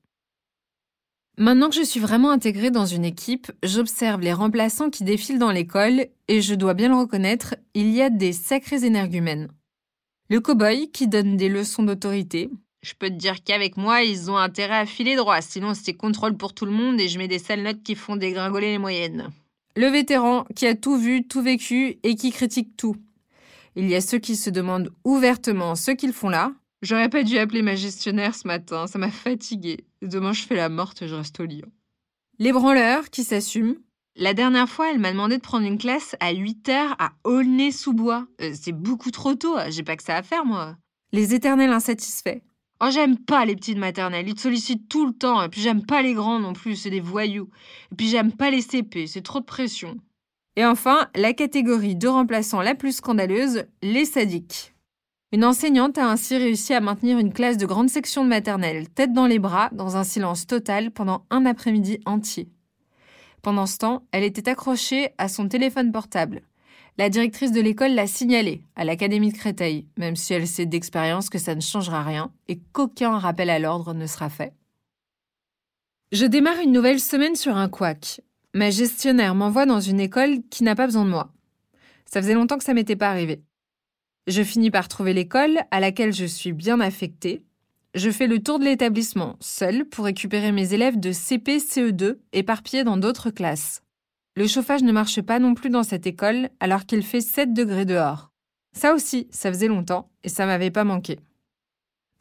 Maintenant 1.40 1.70
que 1.70 1.76
je 1.76 1.82
suis 1.82 2.00
vraiment 2.00 2.30
intégrée 2.30 2.70
dans 2.70 2.86
une 2.86 3.06
équipe, 3.06 3.52
j'observe 3.64 4.22
les 4.22 4.34
remplaçants 4.34 4.92
qui 4.92 5.04
défilent 5.04 5.40
dans 5.40 5.52
l'école 5.52 6.06
et 6.28 6.42
je 6.42 6.54
dois 6.54 6.76
bien 6.76 6.90
le 6.90 6.96
reconnaître, 6.96 7.56
il 7.74 7.90
y 7.90 8.04
a 8.04 8.12
des 8.12 8.34
sacrés 8.34 8.86
énergumènes. 8.86 9.48
Le 10.30 10.40
cow-boy 10.40 10.92
qui 10.92 11.08
donne 11.08 11.36
des 11.36 11.50
leçons 11.50 11.82
d'autorité. 11.82 12.52
Je 12.84 12.94
peux 12.94 13.10
te 13.10 13.16
dire 13.16 13.44
qu'avec 13.44 13.78
moi, 13.78 14.04
ils 14.04 14.30
ont 14.30 14.38
intérêt 14.38 14.78
à 14.78 14.86
filer 14.86 15.16
droit, 15.16 15.42
sinon 15.42 15.74
c'est 15.74 15.96
contrôle 15.96 16.38
pour 16.38 16.54
tout 16.54 16.66
le 16.66 16.72
monde 16.72 17.02
et 17.02 17.08
je 17.08 17.18
mets 17.18 17.28
des 17.28 17.40
sales 17.40 17.64
notes 17.64 17.82
qui 17.82 17.96
font 17.96 18.16
dégringoler 18.16 18.72
les 18.74 18.78
moyennes. 18.78 19.30
Le 19.76 19.88
vétéran 19.88 20.46
qui 20.56 20.68
a 20.68 20.76
tout 20.76 20.98
vu, 20.98 21.28
tout 21.28 21.42
vécu 21.42 21.98
et 22.04 22.14
qui 22.14 22.32
critique 22.32 22.78
tout. 22.78 22.96
Il 23.76 23.90
y 23.90 23.96
a 23.96 24.02
ceux 24.02 24.20
qui 24.20 24.36
se 24.36 24.52
demandent 24.52 24.92
ouvertement 25.04 25.74
ce 25.74 25.90
qu'ils 25.90 26.14
font 26.14 26.30
là, 26.30 26.54
J'aurais 26.84 27.08
pas 27.08 27.24
dû 27.24 27.38
appeler 27.38 27.62
ma 27.62 27.76
gestionnaire 27.76 28.36
ce 28.36 28.46
matin, 28.46 28.88
ça 28.88 29.00
m'a 29.00 29.10
fatiguée. 29.10 29.86
Demain, 30.02 30.34
je 30.34 30.44
fais 30.44 30.56
la 30.56 30.68
morte 30.68 31.02
et 31.02 31.08
je 31.08 31.16
reste 31.16 31.40
au 31.40 31.46
lit. 31.46 31.64
Les 32.40 32.52
branleurs 32.52 33.10
qui 33.10 33.24
s'assument. 33.24 33.78
La 34.18 34.34
dernière 34.34 34.68
fois, 34.68 34.92
elle 34.92 35.00
m'a 35.00 35.14
demandé 35.14 35.38
de 35.38 35.42
prendre 35.42 35.66
une 35.66 35.78
classe 35.78 36.18
à 36.20 36.34
8 36.34 36.68
heures 36.68 36.96
à 37.00 37.14
Aulnay-sous-Bois. 37.24 38.28
Euh, 38.42 38.52
c'est 38.54 38.74
beaucoup 38.74 39.12
trop 39.12 39.34
tôt, 39.34 39.56
j'ai 39.70 39.84
pas 39.84 39.96
que 39.96 40.04
ça 40.04 40.18
à 40.18 40.24
faire, 40.24 40.44
moi. 40.44 40.76
Les 41.14 41.34
éternels 41.34 41.72
insatisfaits. 41.72 42.42
Oh, 42.82 42.90
j'aime 42.92 43.18
pas 43.18 43.46
les 43.46 43.56
petites 43.56 43.78
maternelles, 43.78 44.28
ils 44.28 44.36
te 44.36 44.42
sollicitent 44.42 44.90
tout 44.90 45.06
le 45.06 45.14
temps. 45.14 45.42
Et 45.42 45.48
puis 45.48 45.62
j'aime 45.62 45.86
pas 45.86 46.02
les 46.02 46.14
grands 46.14 46.40
non 46.40 46.52
plus, 46.52 46.76
c'est 46.76 46.90
des 46.90 47.00
voyous. 47.00 47.50
Et 47.94 47.96
puis 47.96 48.10
j'aime 48.10 48.34
pas 48.34 48.52
les 48.52 48.62
CP, 48.62 49.08
c'est 49.08 49.22
trop 49.22 49.40
de 49.40 49.46
pression. 49.46 49.96
Et 50.58 50.66
enfin, 50.66 51.08
la 51.16 51.32
catégorie 51.32 51.96
de 51.96 52.10
remplaçants 52.10 52.62
la 52.62 52.76
plus 52.76 52.98
scandaleuse, 52.98 53.64
les 53.82 54.04
sadiques. 54.04 54.73
Une 55.34 55.46
enseignante 55.46 55.98
a 55.98 56.12
ainsi 56.12 56.38
réussi 56.38 56.76
à 56.76 56.80
maintenir 56.80 57.18
une 57.18 57.34
classe 57.34 57.58
de 57.58 57.66
grande 57.66 57.90
section 57.90 58.24
de 58.24 58.30
maternelle, 58.30 58.88
tête 58.88 59.14
dans 59.14 59.26
les 59.26 59.40
bras, 59.40 59.72
dans 59.72 59.98
un 59.98 60.04
silence 60.04 60.46
total 60.46 60.92
pendant 60.92 61.26
un 61.32 61.48
après-midi 61.48 62.00
entier. 62.06 62.50
Pendant 63.42 63.66
ce 63.66 63.80
temps, 63.80 64.04
elle 64.12 64.24
était 64.24 64.48
accrochée 64.48 65.10
à 65.18 65.28
son 65.28 65.48
téléphone 65.48 65.92
portable. 65.92 66.44
La 67.00 67.10
directrice 67.10 67.52
de 67.52 67.62
l'école 67.62 67.96
l'a 67.96 68.06
signalé 68.06 68.62
à 68.76 68.86
l'Académie 68.86 69.32
de 69.32 69.38
Créteil, 69.38 69.88
même 69.98 70.16
si 70.16 70.36
elle 70.36 70.48
sait 70.48 70.68
d'expérience 70.68 71.32
que 71.32 71.40
ça 71.40 71.56
ne 71.56 71.62
changera 71.62 72.04
rien 72.04 72.32
et 72.48 72.60
qu'aucun 72.72 73.18
rappel 73.18 73.50
à 73.50 73.58
l'ordre 73.58 73.96
ne 73.96 74.06
sera 74.06 74.30
fait. 74.30 74.54
Je 76.12 76.28
démarre 76.28 76.60
une 76.64 76.74
nouvelle 76.74 77.00
semaine 77.00 77.36
sur 77.36 77.58
un 77.58 77.70
couac. 77.70 78.22
Ma 78.54 78.70
gestionnaire 78.70 79.34
m'envoie 79.34 79.66
dans 79.66 79.82
une 79.82 80.00
école 80.00 80.44
qui 80.52 80.64
n'a 80.64 80.76
pas 80.76 80.86
besoin 80.86 81.06
de 81.06 81.10
moi. 81.10 81.32
Ça 82.06 82.22
faisait 82.22 82.36
longtemps 82.36 82.60
que 82.60 82.64
ça 82.64 82.76
m'était 82.76 82.96
pas 82.96 83.10
arrivé. 83.10 83.42
Je 84.26 84.42
finis 84.42 84.72
par 84.72 84.88
trouver 84.88 85.14
l'école 85.14 85.60
à 85.72 85.82
laquelle 85.82 86.14
je 86.14 86.24
suis 86.26 86.54
bien 86.54 86.80
affectée. 86.80 87.44
Je 87.94 88.10
fais 88.10 88.28
le 88.28 88.42
tour 88.42 88.58
de 88.58 88.64
l'établissement 88.64 89.36
seul 89.42 89.86
pour 89.86 90.06
récupérer 90.06 90.54
mes 90.54 90.74
élèves 90.74 90.98
de 90.98 91.12
CP 91.12 91.58
CE2 91.58 92.16
éparpillés 92.32 92.86
dans 92.86 92.96
d'autres 92.96 93.32
classes. 93.32 93.84
Le 94.38 94.48
chauffage 94.48 94.82
ne 94.82 94.94
marche 94.94 95.22
pas 95.22 95.40
non 95.40 95.54
plus 95.54 95.70
dans 95.70 95.84
cette 95.84 96.08
école 96.08 96.50
alors 96.62 96.86
qu'il 96.86 97.04
fait 97.04 97.20
7 97.20 97.54
degrés 97.54 97.86
dehors. 97.86 98.32
Ça 98.72 98.94
aussi, 98.94 99.28
ça 99.30 99.52
faisait 99.52 99.68
longtemps 99.68 100.10
et 100.24 100.30
ça 100.30 100.46
m'avait 100.46 100.72
pas 100.72 100.86
manqué. 100.86 101.20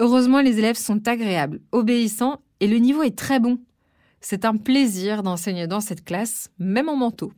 Heureusement, 0.01 0.41
les 0.41 0.59
élèves 0.59 0.77
sont 0.77 1.07
agréables, 1.07 1.61
obéissants 1.71 2.43
et 2.59 2.67
le 2.67 2.79
niveau 2.79 3.05
est 3.05 3.17
très 3.17 3.39
bon. 3.39 3.61
C'est 4.21 4.45
un 4.45 4.57
plaisir 4.57 5.23
d'enseigner 5.23 5.69
dans 5.69 5.81
cette 5.81 6.05
classe, 6.05 6.51
même 6.59 6.89
en 6.89 6.97
manteau. 6.97 7.33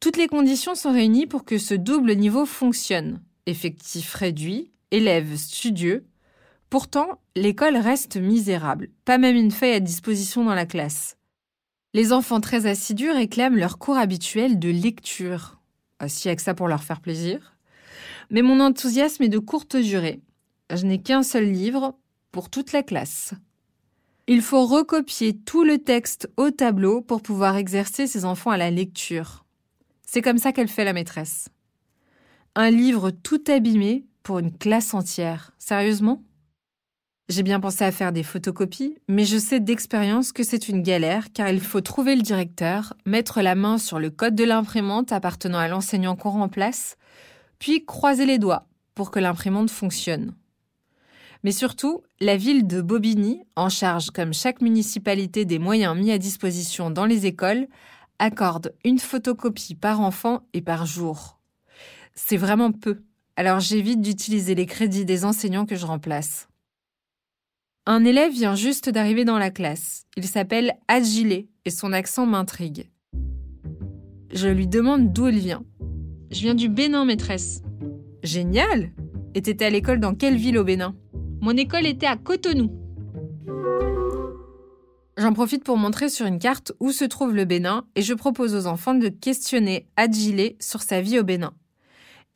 Toutes 0.00 0.18
les 0.18 0.28
conditions 0.28 0.74
sont 0.74 0.92
réunies 0.92 1.26
pour 1.26 1.46
que 1.46 1.56
ce 1.56 1.74
double 1.74 2.14
niveau 2.14 2.44
fonctionne 2.44 3.22
effectif 3.46 4.14
réduit, 4.14 4.70
élèves 4.90 5.36
studieux. 5.36 6.06
Pourtant, 6.70 7.20
l'école 7.36 7.76
reste 7.76 8.16
misérable, 8.16 8.90
pas 9.04 9.18
même 9.18 9.36
une 9.36 9.50
feuille 9.50 9.74
à 9.74 9.80
disposition 9.80 10.44
dans 10.44 10.54
la 10.54 10.66
classe. 10.66 11.16
Les 11.92 12.12
enfants 12.12 12.40
très 12.40 12.66
assidus 12.66 13.10
réclament 13.10 13.56
leur 13.56 13.78
cours 13.78 13.96
habituel 13.96 14.58
de 14.58 14.68
lecture. 14.68 15.60
Ah, 16.00 16.08
si 16.08 16.28
avec 16.28 16.40
ça 16.40 16.54
pour 16.54 16.66
leur 16.66 16.82
faire 16.82 17.00
plaisir. 17.00 17.56
Mais 18.30 18.42
mon 18.42 18.58
enthousiasme 18.60 19.22
est 19.22 19.28
de 19.28 19.38
courte 19.38 19.76
durée. 19.76 20.20
Je 20.74 20.86
n'ai 20.86 21.00
qu'un 21.00 21.22
seul 21.22 21.44
livre 21.44 21.96
pour 22.32 22.50
toute 22.50 22.72
la 22.72 22.82
classe. 22.82 23.34
Il 24.26 24.42
faut 24.42 24.66
recopier 24.66 25.36
tout 25.36 25.64
le 25.64 25.78
texte 25.78 26.30
au 26.36 26.50
tableau 26.50 27.00
pour 27.00 27.22
pouvoir 27.22 27.56
exercer 27.56 28.06
ses 28.06 28.24
enfants 28.24 28.50
à 28.50 28.56
la 28.56 28.70
lecture. 28.70 29.44
C'est 30.06 30.22
comme 30.22 30.38
ça 30.38 30.52
qu'elle 30.52 30.68
fait 30.68 30.84
la 30.84 30.94
maîtresse. 30.94 31.48
Un 32.56 32.70
livre 32.70 33.10
tout 33.10 33.42
abîmé 33.48 34.04
pour 34.22 34.38
une 34.38 34.56
classe 34.56 34.94
entière. 34.94 35.52
Sérieusement? 35.58 36.22
J'ai 37.28 37.42
bien 37.42 37.58
pensé 37.58 37.82
à 37.82 37.90
faire 37.90 38.12
des 38.12 38.22
photocopies, 38.22 38.96
mais 39.08 39.24
je 39.24 39.38
sais 39.38 39.58
d'expérience 39.58 40.30
que 40.30 40.44
c'est 40.44 40.68
une 40.68 40.82
galère 40.82 41.32
car 41.32 41.48
il 41.48 41.58
faut 41.58 41.80
trouver 41.80 42.14
le 42.14 42.22
directeur, 42.22 42.94
mettre 43.06 43.42
la 43.42 43.56
main 43.56 43.76
sur 43.76 43.98
le 43.98 44.08
code 44.10 44.36
de 44.36 44.44
l'imprimante 44.44 45.10
appartenant 45.10 45.58
à 45.58 45.66
l'enseignant 45.66 46.14
qu'on 46.14 46.30
remplace, 46.30 46.96
puis 47.58 47.84
croiser 47.84 48.24
les 48.24 48.38
doigts 48.38 48.68
pour 48.94 49.10
que 49.10 49.18
l'imprimante 49.18 49.70
fonctionne. 49.70 50.32
Mais 51.42 51.50
surtout, 51.50 52.02
la 52.20 52.36
ville 52.36 52.68
de 52.68 52.80
Bobigny, 52.82 53.42
en 53.56 53.68
charge 53.68 54.10
comme 54.10 54.32
chaque 54.32 54.60
municipalité 54.60 55.44
des 55.44 55.58
moyens 55.58 55.96
mis 55.96 56.12
à 56.12 56.18
disposition 56.18 56.90
dans 56.90 57.04
les 57.04 57.26
écoles, 57.26 57.66
accorde 58.20 58.76
une 58.84 59.00
photocopie 59.00 59.74
par 59.74 60.00
enfant 60.00 60.42
et 60.52 60.62
par 60.62 60.86
jour 60.86 61.33
c'est 62.14 62.36
vraiment 62.36 62.72
peu. 62.72 63.02
Alors 63.36 63.60
j'évite 63.60 64.00
d'utiliser 64.00 64.54
les 64.54 64.66
crédits 64.66 65.04
des 65.04 65.24
enseignants 65.24 65.66
que 65.66 65.76
je 65.76 65.86
remplace. 65.86 66.48
Un 67.86 68.04
élève 68.04 68.32
vient 68.32 68.54
juste 68.54 68.88
d'arriver 68.88 69.24
dans 69.24 69.38
la 69.38 69.50
classe. 69.50 70.06
Il 70.16 70.24
s'appelle 70.24 70.74
Agilé 70.88 71.48
et 71.64 71.70
son 71.70 71.92
accent 71.92 72.24
m'intrigue. 72.24 72.88
Je 74.32 74.48
lui 74.48 74.66
demande 74.66 75.12
d'où 75.12 75.28
il 75.28 75.38
vient. 75.38 75.64
Je 76.30 76.40
viens 76.40 76.54
du 76.54 76.68
Bénin, 76.68 77.04
maîtresse. 77.04 77.62
Génial 78.22 78.90
Et 79.34 79.42
t'étais 79.42 79.66
à 79.66 79.70
l'école 79.70 80.00
dans 80.00 80.14
quelle 80.14 80.36
ville 80.36 80.58
au 80.58 80.64
Bénin? 80.64 80.96
Mon 81.40 81.56
école 81.56 81.86
était 81.86 82.06
à 82.06 82.16
Cotonou. 82.16 82.70
J'en 85.16 85.32
profite 85.32 85.62
pour 85.62 85.76
montrer 85.76 86.08
sur 86.08 86.26
une 86.26 86.38
carte 86.38 86.72
où 86.80 86.90
se 86.90 87.04
trouve 87.04 87.34
le 87.34 87.44
Bénin 87.44 87.86
et 87.94 88.02
je 88.02 88.14
propose 88.14 88.54
aux 88.54 88.66
enfants 88.66 88.94
de 88.94 89.08
questionner 89.08 89.86
Adjilé 89.96 90.56
sur 90.58 90.82
sa 90.82 91.00
vie 91.00 91.18
au 91.18 91.22
Bénin. 91.22 91.52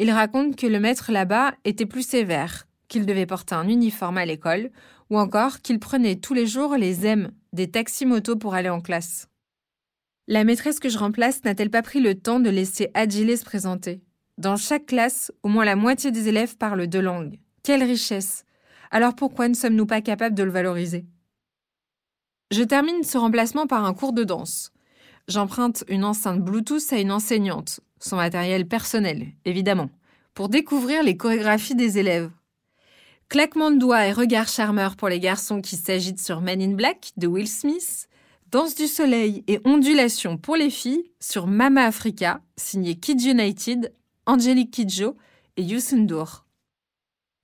Il 0.01 0.11
raconte 0.13 0.55
que 0.55 0.67
le 0.67 0.79
maître 0.79 1.11
là-bas 1.11 1.55
était 1.65 1.87
plus 1.87 2.07
sévère, 2.07 2.69
qu'il 2.87 3.05
devait 3.05 3.27
porter 3.27 3.55
un 3.55 3.69
uniforme 3.69 4.19
à 4.19 4.27
l'école, 4.27 4.71
ou 5.11 5.19
encore 5.19 5.61
qu'il 5.61 5.81
prenait 5.81 6.17
tous 6.17 6.35
les 6.35 6.47
jours 6.47 6.77
les 6.77 7.07
M 7.07 7.33
des 7.53 7.71
taxis-motos 7.71 8.37
pour 8.37 8.55
aller 8.55 8.69
en 8.69 8.81
classe. 8.81 9.29
La 10.27 10.45
maîtresse 10.45 10.79
que 10.79 10.89
je 10.89 10.99
remplace 10.99 11.43
n'a-t-elle 11.45 11.71
pas 11.71 11.83
pris 11.83 12.01
le 12.01 12.15
temps 12.15 12.39
de 12.39 12.51
laisser 12.51 12.91
Agilé 12.95 13.37
se 13.37 13.45
présenter? 13.45 14.03
Dans 14.37 14.57
chaque 14.57 14.87
classe, 14.87 15.33
au 15.43 15.49
moins 15.49 15.65
la 15.65 15.75
moitié 15.75 16.11
des 16.11 16.29
élèves 16.29 16.57
parlent 16.57 16.87
deux 16.87 17.01
langues. 17.01 17.41
Quelle 17.63 17.83
richesse 17.83 18.45
Alors 18.91 19.17
pourquoi 19.17 19.49
ne 19.49 19.55
sommes-nous 19.55 19.87
pas 19.87 20.01
capables 20.01 20.37
de 20.37 20.43
le 20.45 20.51
valoriser? 20.51 21.07
Je 22.51 22.63
termine 22.63 23.03
ce 23.03 23.19
remplacement 23.19 23.67
par 23.67 23.85
un 23.85 23.95
cours 23.95 24.13
de 24.13 24.25
danse. 24.25 24.71
j'emprunte 25.27 25.85
une 25.89 26.05
enceinte 26.05 26.41
Bluetooth 26.41 26.93
à 26.93 27.01
une 27.01 27.13
enseignante, 27.13 27.81
son 28.01 28.17
matériel 28.17 28.67
personnel, 28.67 29.29
évidemment, 29.45 29.91
pour 30.35 30.49
découvrir 30.49 31.03
les 31.03 31.17
chorégraphies 31.17 31.75
des 31.75 31.99
élèves. 31.99 32.31
Claquement 33.29 33.71
de 33.71 33.79
doigts 33.79 34.07
et 34.07 34.13
regard 34.13 34.49
charmeur 34.49 34.97
pour 34.97 35.09
les 35.09 35.21
garçons 35.21 35.61
qui 35.61 35.77
s'agitent 35.77 36.21
sur 36.21 36.41
Men 36.41 36.63
in 36.63 36.75
Black 36.75 37.13
de 37.17 37.27
Will 37.27 37.49
Smith, 37.49 38.09
Danse 38.51 38.75
du 38.75 38.87
soleil 38.87 39.45
et 39.47 39.61
ondulation 39.67 40.39
pour 40.39 40.57
les 40.57 40.71
filles 40.71 41.11
sur 41.21 41.47
Mama 41.47 41.85
Africa, 41.85 42.41
signé 42.57 42.95
Kids 42.95 43.29
United, 43.29 43.93
Angelique 44.25 44.71
Kidjo 44.71 45.19
et 45.59 45.63
Youssou 45.63 46.07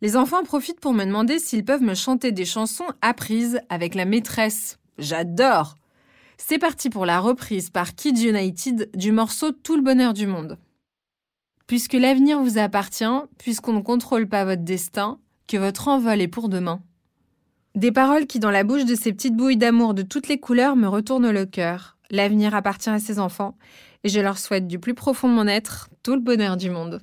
Les 0.01 0.17
enfants 0.17 0.45
profitent 0.45 0.81
pour 0.81 0.95
me 0.95 1.05
demander 1.05 1.39
s'ils 1.39 1.67
peuvent 1.67 1.83
me 1.83 1.95
chanter 1.95 2.33
des 2.33 2.47
chansons 2.47 2.87
apprises 3.03 3.61
avec 3.69 3.95
la 3.95 4.07
maîtresse. 4.07 4.79
J'adore 4.97 5.75
C'est 6.37 6.59
parti 6.59 6.91
pour 6.91 7.07
la 7.07 7.21
reprise 7.21 7.71
par 7.71 7.95
Kids 7.95 8.29
United 8.29 8.91
du 8.95 9.13
morceau 9.13 9.53
Tout 9.53 9.77
le 9.77 9.83
bonheur 9.83 10.13
du 10.13 10.27
monde. 10.27 10.59
Puisque 11.67 11.95
l'avenir 11.95 12.41
vous 12.41 12.59
appartient, 12.59 13.05
puisqu'on 13.39 13.73
ne 13.73 13.81
contrôle 13.81 14.29
pas 14.29 14.45
votre 14.45 14.65
destin, 14.65 15.19
que 15.47 15.57
votre 15.57 15.89
envol 15.89 16.21
est 16.21 16.29
pour 16.29 16.49
demain. 16.49 16.83
Des 17.75 17.93
paroles 17.93 18.27
qui, 18.27 18.39
dans 18.39 18.51
la 18.51 18.65
bouche 18.65 18.85
de 18.85 18.95
ces 18.95 19.13
petites 19.13 19.37
bouilles 19.37 19.57
d'amour 19.57 19.95
de 19.95 20.03
toutes 20.03 20.29
les 20.29 20.39
couleurs, 20.39 20.77
me 20.77 20.89
retournent 20.89 21.31
le 21.31 21.47
cœur. 21.47 21.97
L'avenir 22.11 22.55
appartient 22.55 22.91
à 22.91 23.01
ces 23.01 23.19
enfants, 23.19 23.57
et 24.05 24.09
je 24.09 24.21
leur 24.21 24.39
souhaite 24.39 24.67
du 24.67 24.79
plus 24.79 24.95
profond 24.95 25.29
de 25.29 25.35
mon 25.35 25.47
être 25.47 25.89
tout 26.03 26.15
le 26.15 26.21
bonheur 26.21 26.57
du 26.57 26.71
monde. 26.71 27.01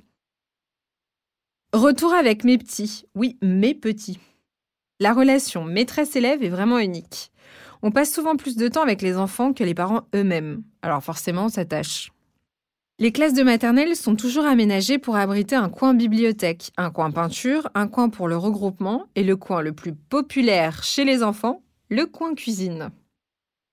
Retour 1.72 2.12
avec 2.12 2.44
mes 2.44 2.58
petits, 2.58 3.04
oui, 3.14 3.38
mes 3.42 3.74
petits. 3.74 4.18
La 5.00 5.12
relation 5.12 5.64
maîtresse-élève 5.64 6.42
est 6.42 6.48
vraiment 6.48 6.78
unique. 6.78 7.32
On 7.84 7.90
passe 7.90 8.12
souvent 8.12 8.36
plus 8.36 8.56
de 8.56 8.68
temps 8.68 8.82
avec 8.82 9.02
les 9.02 9.16
enfants 9.16 9.52
que 9.52 9.64
les 9.64 9.74
parents 9.74 10.02
eux-mêmes, 10.14 10.62
alors 10.82 11.02
forcément 11.02 11.46
on 11.46 11.48
s'attache. 11.48 12.12
Les 13.00 13.10
classes 13.10 13.34
de 13.34 13.42
maternelle 13.42 13.96
sont 13.96 14.14
toujours 14.14 14.44
aménagées 14.44 14.98
pour 14.98 15.16
abriter 15.16 15.56
un 15.56 15.68
coin 15.68 15.92
bibliothèque, 15.92 16.70
un 16.76 16.90
coin 16.90 17.10
peinture, 17.10 17.68
un 17.74 17.88
coin 17.88 18.08
pour 18.08 18.28
le 18.28 18.36
regroupement 18.36 19.06
et 19.16 19.24
le 19.24 19.34
coin 19.34 19.62
le 19.62 19.72
plus 19.72 19.92
populaire 19.92 20.84
chez 20.84 21.04
les 21.04 21.24
enfants, 21.24 21.62
le 21.88 22.06
coin 22.06 22.36
cuisine. 22.36 22.90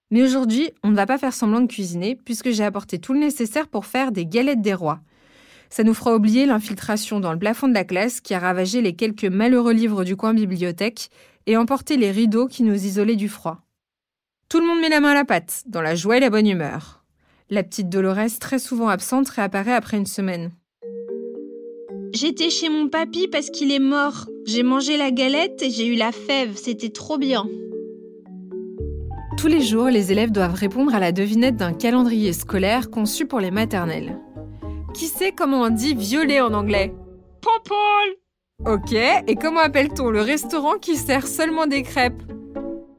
Mais 0.09 0.23
aujourd'hui, 0.23 0.71
on 0.83 0.89
ne 0.89 0.95
va 0.95 1.05
pas 1.05 1.19
faire 1.19 1.33
semblant 1.33 1.61
de 1.61 1.67
cuisiner 1.67 2.15
puisque 2.15 2.49
j'ai 2.49 2.63
apporté 2.63 2.97
tout 2.97 3.13
le 3.13 3.19
nécessaire 3.19 3.67
pour 3.67 3.85
faire 3.85 4.11
des 4.11 4.25
galettes 4.25 4.61
des 4.61 4.73
rois. 4.73 5.01
Ça 5.69 5.83
nous 5.83 5.93
fera 5.93 6.15
oublier 6.15 6.47
l'infiltration 6.47 7.19
dans 7.19 7.31
le 7.31 7.37
plafond 7.37 7.67
de 7.67 7.75
la 7.75 7.83
classe 7.83 8.21
qui 8.21 8.33
a 8.33 8.39
ravagé 8.39 8.81
les 8.81 8.95
quelques 8.95 9.25
malheureux 9.25 9.73
livres 9.73 10.03
du 10.03 10.15
coin 10.15 10.33
bibliothèque 10.33 11.11
et 11.45 11.57
emporté 11.57 11.95
les 11.95 12.09
rideaux 12.09 12.47
qui 12.47 12.63
nous 12.63 12.73
isolaient 12.73 13.15
du 13.15 13.29
froid. 13.29 13.68
Tout 14.49 14.59
le 14.59 14.65
monde 14.65 14.81
met 14.81 14.89
la 14.89 14.99
main 14.99 15.11
à 15.11 15.13
la 15.13 15.25
pâte, 15.25 15.61
dans 15.67 15.83
la 15.83 15.93
joie 15.93 16.17
et 16.17 16.19
la 16.19 16.31
bonne 16.31 16.47
humeur. 16.47 17.03
La 17.51 17.61
petite 17.61 17.87
Dolores, 17.87 18.39
très 18.39 18.57
souvent 18.57 18.87
absente, 18.87 19.29
réapparaît 19.29 19.75
après 19.75 19.97
une 19.97 20.07
semaine. 20.07 20.49
J'étais 22.15 22.49
chez 22.49 22.67
mon 22.67 22.89
papy 22.89 23.27
parce 23.27 23.51
qu'il 23.51 23.71
est 23.71 23.77
mort. 23.77 24.25
J'ai 24.47 24.63
mangé 24.63 24.97
la 24.97 25.11
galette 25.11 25.61
et 25.61 25.69
j'ai 25.69 25.85
eu 25.85 25.93
la 25.93 26.11
fève. 26.11 26.55
C'était 26.55 26.89
trop 26.89 27.19
bien. 27.19 27.45
Tous 29.37 29.45
les 29.45 29.61
jours, 29.61 29.85
les 29.85 30.11
élèves 30.11 30.31
doivent 30.31 30.55
répondre 30.55 30.95
à 30.95 30.99
la 30.99 31.11
devinette 31.11 31.55
d'un 31.55 31.73
calendrier 31.73 32.33
scolaire 32.33 32.89
conçu 32.89 33.27
pour 33.27 33.39
les 33.39 33.51
maternelles. 33.51 34.17
Qui 34.95 35.05
sait 35.05 35.31
comment 35.31 35.61
on 35.61 35.69
dit 35.69 35.93
violet 35.93 36.41
en 36.41 36.55
anglais? 36.55 36.91
Popol 37.39 38.73
Ok, 38.73 38.93
et 38.93 39.35
comment 39.35 39.59
appelle-t-on 39.59 40.09
le 40.09 40.21
restaurant 40.21 40.79
qui 40.79 40.95
sert 40.95 41.27
seulement 41.27 41.67
des 41.67 41.83
crêpes? 41.83 42.23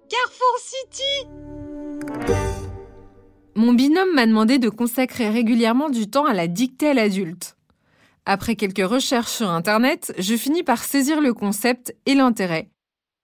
Carrefour 0.09 0.59
City 0.59 1.39
mon 3.61 3.75
binôme 3.75 4.14
m'a 4.14 4.26
demandé 4.26 4.59
de 4.59 4.69
consacrer 4.69 5.29
régulièrement 5.29 5.90
du 5.90 6.09
temps 6.09 6.25
à 6.25 6.33
la 6.33 6.47
dictée 6.47 6.88
à 6.88 6.95
l'adulte. 6.95 7.57
Après 8.25 8.57
quelques 8.57 8.88
recherches 8.88 9.33
sur 9.33 9.50
Internet, 9.50 10.14
je 10.19 10.35
finis 10.35 10.62
par 10.62 10.83
saisir 10.83 11.21
le 11.21 11.35
concept 11.35 11.95
et 12.07 12.14
l'intérêt. 12.14 12.71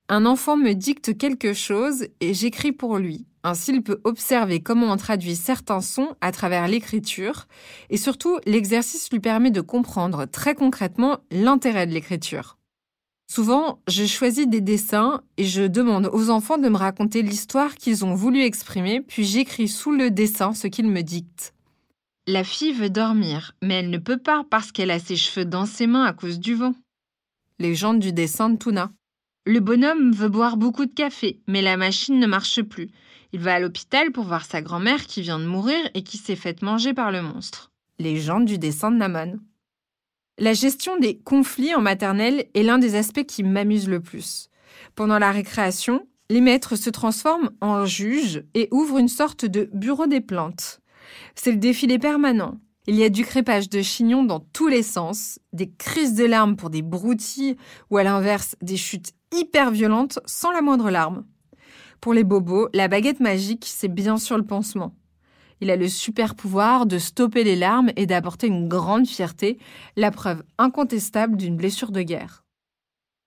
Un 0.08 0.26
enfant 0.26 0.56
me 0.56 0.74
dicte 0.74 1.16
quelque 1.16 1.52
chose 1.52 2.06
et 2.20 2.34
j'écris 2.34 2.72
pour 2.72 2.98
lui. 2.98 3.26
Ainsi, 3.44 3.72
il 3.72 3.82
peut 3.82 4.00
observer 4.04 4.60
comment 4.60 4.92
on 4.92 4.96
traduit 4.96 5.36
certains 5.36 5.80
sons 5.80 6.14
à 6.20 6.32
travers 6.32 6.68
l'écriture 6.68 7.46
et 7.90 7.96
surtout, 7.96 8.38
l'exercice 8.44 9.10
lui 9.10 9.20
permet 9.20 9.50
de 9.50 9.60
comprendre 9.60 10.26
très 10.26 10.54
concrètement 10.54 11.18
l'intérêt 11.30 11.86
de 11.86 11.92
l'écriture. 11.92 12.58
Souvent, 13.28 13.80
je 13.88 14.06
choisis 14.06 14.46
des 14.46 14.60
dessins 14.60 15.22
et 15.36 15.44
je 15.44 15.62
demande 15.62 16.08
aux 16.12 16.30
enfants 16.30 16.58
de 16.58 16.68
me 16.68 16.76
raconter 16.76 17.22
l'histoire 17.22 17.74
qu'ils 17.74 18.04
ont 18.04 18.14
voulu 18.14 18.42
exprimer, 18.42 19.00
puis 19.00 19.24
j'écris 19.24 19.68
sous 19.68 19.90
le 19.90 20.10
dessin 20.10 20.54
ce 20.54 20.68
qu'ils 20.68 20.88
me 20.88 21.02
dictent. 21.02 21.52
La 22.28 22.44
fille 22.44 22.72
veut 22.72 22.90
dormir, 22.90 23.52
mais 23.62 23.74
elle 23.74 23.90
ne 23.90 23.98
peut 23.98 24.18
pas 24.18 24.44
parce 24.48 24.72
qu'elle 24.72 24.90
a 24.90 24.98
ses 24.98 25.16
cheveux 25.16 25.44
dans 25.44 25.66
ses 25.66 25.86
mains 25.86 26.04
à 26.04 26.12
cause 26.12 26.38
du 26.38 26.54
vent. 26.54 26.74
Légende 27.58 28.00
du 28.00 28.12
dessin 28.12 28.50
de 28.50 28.56
Tuna. 28.56 28.90
Le 29.44 29.60
bonhomme 29.60 30.12
veut 30.12 30.28
boire 30.28 30.56
beaucoup 30.56 30.86
de 30.86 30.92
café, 30.92 31.40
mais 31.46 31.62
la 31.62 31.76
machine 31.76 32.18
ne 32.18 32.26
marche 32.26 32.62
plus. 32.62 32.90
Il 33.32 33.40
va 33.40 33.54
à 33.54 33.60
l'hôpital 33.60 34.12
pour 34.12 34.24
voir 34.24 34.44
sa 34.44 34.60
grand-mère 34.60 35.06
qui 35.06 35.22
vient 35.22 35.38
de 35.38 35.46
mourir 35.46 35.78
et 35.94 36.02
qui 36.02 36.16
s'est 36.16 36.36
faite 36.36 36.62
manger 36.62 36.94
par 36.94 37.12
le 37.12 37.22
monstre. 37.22 37.70
Légende 37.98 38.44
du 38.44 38.58
dessin 38.58 38.90
de 38.90 38.96
Naman. 38.96 39.38
La 40.38 40.52
gestion 40.52 40.98
des 40.98 41.16
conflits 41.16 41.74
en 41.74 41.80
maternelle 41.80 42.44
est 42.52 42.62
l'un 42.62 42.78
des 42.78 42.94
aspects 42.94 43.24
qui 43.24 43.42
m'amuse 43.42 43.88
le 43.88 44.00
plus. 44.00 44.50
Pendant 44.94 45.18
la 45.18 45.32
récréation, 45.32 46.06
les 46.28 46.42
maîtres 46.42 46.76
se 46.76 46.90
transforment 46.90 47.50
en 47.62 47.86
juges 47.86 48.44
et 48.52 48.68
ouvrent 48.70 48.98
une 48.98 49.08
sorte 49.08 49.46
de 49.46 49.70
bureau 49.72 50.06
des 50.06 50.20
plantes. 50.20 50.80
C'est 51.34 51.52
le 51.52 51.56
défilé 51.56 51.98
permanent. 51.98 52.58
Il 52.86 52.96
y 52.96 53.04
a 53.04 53.08
du 53.08 53.24
crépage 53.24 53.70
de 53.70 53.80
chignons 53.80 54.24
dans 54.24 54.40
tous 54.40 54.68
les 54.68 54.82
sens, 54.82 55.38
des 55.54 55.70
crises 55.70 56.14
de 56.14 56.26
larmes 56.26 56.56
pour 56.56 56.68
des 56.68 56.82
broutilles 56.82 57.56
ou 57.90 57.96
à 57.96 58.04
l'inverse 58.04 58.56
des 58.60 58.76
chutes 58.76 59.12
hyper 59.32 59.70
violentes 59.70 60.18
sans 60.26 60.50
la 60.50 60.60
moindre 60.60 60.90
larme. 60.90 61.24
Pour 62.02 62.12
les 62.12 62.24
bobos, 62.24 62.68
la 62.74 62.88
baguette 62.88 63.20
magique, 63.20 63.64
c'est 63.66 63.88
bien 63.88 64.18
sûr 64.18 64.36
le 64.36 64.44
pansement. 64.44 64.94
Il 65.60 65.70
a 65.70 65.76
le 65.76 65.88
super 65.88 66.34
pouvoir 66.34 66.86
de 66.86 66.98
stopper 66.98 67.44
les 67.44 67.56
larmes 67.56 67.90
et 67.96 68.06
d'apporter 68.06 68.46
une 68.46 68.68
grande 68.68 69.06
fierté, 69.06 69.58
la 69.96 70.10
preuve 70.10 70.42
incontestable 70.58 71.36
d'une 71.36 71.56
blessure 71.56 71.92
de 71.92 72.02
guerre. 72.02 72.44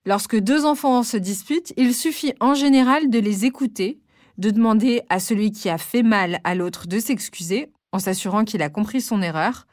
Lorsque 0.06 0.38
deux 0.38 0.64
enfants 0.64 1.02
se 1.02 1.16
disputent, 1.16 1.74
il 1.76 1.94
suffit 1.94 2.32
en 2.40 2.54
général 2.54 3.10
de 3.10 3.18
les 3.18 3.44
écouter, 3.44 4.00
de 4.38 4.50
demander 4.50 5.02
à 5.08 5.20
celui 5.20 5.52
qui 5.52 5.68
a 5.68 5.76
fait 5.76 6.02
mal 6.02 6.40
à 6.44 6.54
l'autre 6.54 6.86
de 6.86 6.98
s'excuser, 6.98 7.70
en 7.92 7.98
s'assurant 7.98 8.44
qu'il 8.44 8.62
a 8.62 8.70
compris 8.70 9.00
son 9.00 9.20
erreur, 9.20 9.66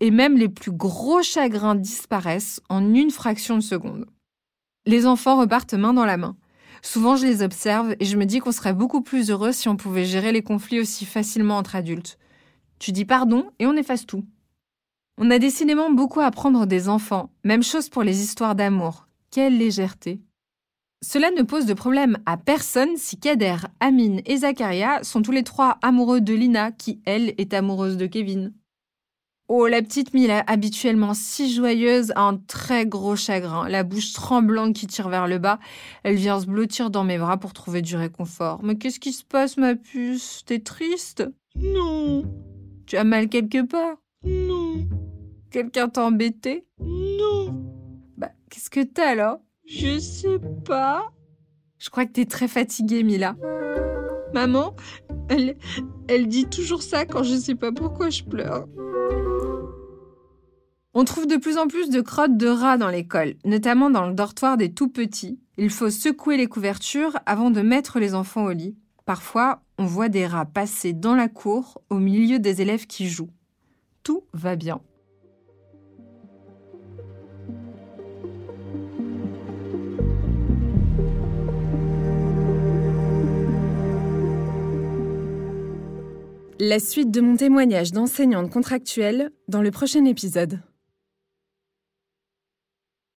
et 0.00 0.10
même 0.10 0.36
les 0.36 0.48
plus 0.48 0.72
gros 0.72 1.22
chagrins 1.22 1.76
disparaissent 1.76 2.60
en 2.68 2.92
une 2.92 3.10
fraction 3.10 3.56
de 3.56 3.62
seconde. 3.62 4.06
Les 4.84 5.06
enfants 5.06 5.38
repartent 5.38 5.74
main 5.74 5.94
dans 5.94 6.04
la 6.04 6.16
main. 6.16 6.36
Souvent, 6.82 7.14
je 7.16 7.26
les 7.26 7.42
observe 7.42 7.94
et 8.00 8.04
je 8.04 8.16
me 8.16 8.26
dis 8.26 8.40
qu'on 8.40 8.52
serait 8.52 8.74
beaucoup 8.74 9.02
plus 9.02 9.30
heureux 9.30 9.52
si 9.52 9.68
on 9.68 9.76
pouvait 9.76 10.04
gérer 10.04 10.32
les 10.32 10.42
conflits 10.42 10.80
aussi 10.80 11.06
facilement 11.06 11.56
entre 11.56 11.76
adultes. 11.76 12.18
Tu 12.80 12.90
dis 12.90 13.04
pardon 13.04 13.50
et 13.60 13.66
on 13.66 13.76
efface 13.76 14.04
tout. 14.04 14.24
On 15.16 15.30
a 15.30 15.38
décidément 15.38 15.90
beaucoup 15.90 16.20
à 16.20 16.26
apprendre 16.26 16.66
des 16.66 16.88
enfants, 16.88 17.30
même 17.44 17.62
chose 17.62 17.88
pour 17.88 18.02
les 18.02 18.22
histoires 18.22 18.56
d'amour. 18.56 19.06
Quelle 19.30 19.56
légèreté. 19.56 20.20
Cela 21.04 21.30
ne 21.30 21.42
pose 21.42 21.66
de 21.66 21.74
problème 21.74 22.18
à 22.26 22.36
personne 22.36 22.96
si 22.96 23.18
Kader, 23.18 23.56
Amine 23.80 24.20
et 24.26 24.38
Zakaria 24.38 25.02
sont 25.04 25.22
tous 25.22 25.32
les 25.32 25.42
trois 25.42 25.78
amoureux 25.82 26.20
de 26.20 26.34
Lina, 26.34 26.72
qui, 26.72 27.00
elle, 27.04 27.34
est 27.38 27.54
amoureuse 27.54 27.96
de 27.96 28.06
Kevin. 28.06 28.52
Oh, 29.48 29.66
la 29.66 29.82
petite 29.82 30.14
Mila, 30.14 30.44
habituellement 30.46 31.14
si 31.14 31.52
joyeuse, 31.52 32.12
a 32.14 32.22
un 32.22 32.36
très 32.36 32.86
gros 32.86 33.16
chagrin, 33.16 33.68
la 33.68 33.82
bouche 33.82 34.12
tremblante 34.12 34.74
qui 34.74 34.86
tire 34.86 35.08
vers 35.08 35.26
le 35.26 35.38
bas. 35.38 35.58
Elle 36.04 36.14
vient 36.14 36.40
se 36.40 36.46
blottir 36.46 36.90
dans 36.90 37.04
mes 37.04 37.18
bras 37.18 37.36
pour 37.36 37.52
trouver 37.52 37.82
du 37.82 37.96
réconfort. 37.96 38.62
Mais 38.62 38.76
qu'est-ce 38.76 39.00
qui 39.00 39.12
se 39.12 39.24
passe, 39.24 39.56
ma 39.56 39.74
puce? 39.74 40.42
T'es 40.46 40.60
triste? 40.60 41.28
Non. 41.56 42.22
Tu 42.86 42.96
as 42.96 43.04
mal 43.04 43.28
quelque 43.28 43.66
part? 43.66 43.96
Non. 44.24 44.88
Quelqu'un 45.50 45.88
t'a 45.88 46.04
embêté? 46.06 46.64
Non. 46.80 47.54
Bah, 48.16 48.30
qu'est-ce 48.48 48.70
que 48.70 48.82
t'as 48.82 49.10
alors? 49.10 49.38
Je 49.66 49.98
sais 49.98 50.38
pas. 50.64 51.10
Je 51.78 51.90
crois 51.90 52.06
que 52.06 52.12
t'es 52.12 52.26
très 52.26 52.48
fatiguée, 52.48 53.02
Mila. 53.02 53.36
Maman, 54.32 54.74
elle, 55.28 55.56
elle 56.08 56.26
dit 56.26 56.46
toujours 56.46 56.82
ça 56.82 57.04
quand 57.04 57.22
je 57.22 57.34
sais 57.34 57.54
pas 57.54 57.72
pourquoi 57.72 58.08
je 58.08 58.22
pleure. 58.22 58.66
On 60.94 61.04
trouve 61.04 61.26
de 61.26 61.36
plus 61.36 61.56
en 61.56 61.68
plus 61.68 61.88
de 61.88 62.02
crottes 62.02 62.36
de 62.36 62.48
rats 62.48 62.76
dans 62.76 62.90
l'école, 62.90 63.36
notamment 63.46 63.88
dans 63.88 64.06
le 64.06 64.12
dortoir 64.12 64.58
des 64.58 64.74
tout 64.74 64.88
petits. 64.88 65.40
Il 65.56 65.70
faut 65.70 65.88
secouer 65.88 66.36
les 66.36 66.46
couvertures 66.46 67.18
avant 67.24 67.50
de 67.50 67.62
mettre 67.62 67.98
les 67.98 68.14
enfants 68.14 68.44
au 68.44 68.52
lit. 68.52 68.76
Parfois, 69.06 69.62
on 69.78 69.86
voit 69.86 70.10
des 70.10 70.26
rats 70.26 70.44
passer 70.44 70.92
dans 70.92 71.14
la 71.14 71.28
cour 71.28 71.80
au 71.88 71.96
milieu 71.96 72.38
des 72.38 72.60
élèves 72.60 72.86
qui 72.86 73.08
jouent. 73.08 73.30
Tout 74.02 74.24
va 74.34 74.54
bien. 74.54 74.82
La 86.60 86.78
suite 86.78 87.10
de 87.10 87.22
mon 87.22 87.36
témoignage 87.36 87.92
d'enseignante 87.92 88.50
contractuelle 88.50 89.32
dans 89.48 89.62
le 89.62 89.70
prochain 89.70 90.04
épisode. 90.04 90.60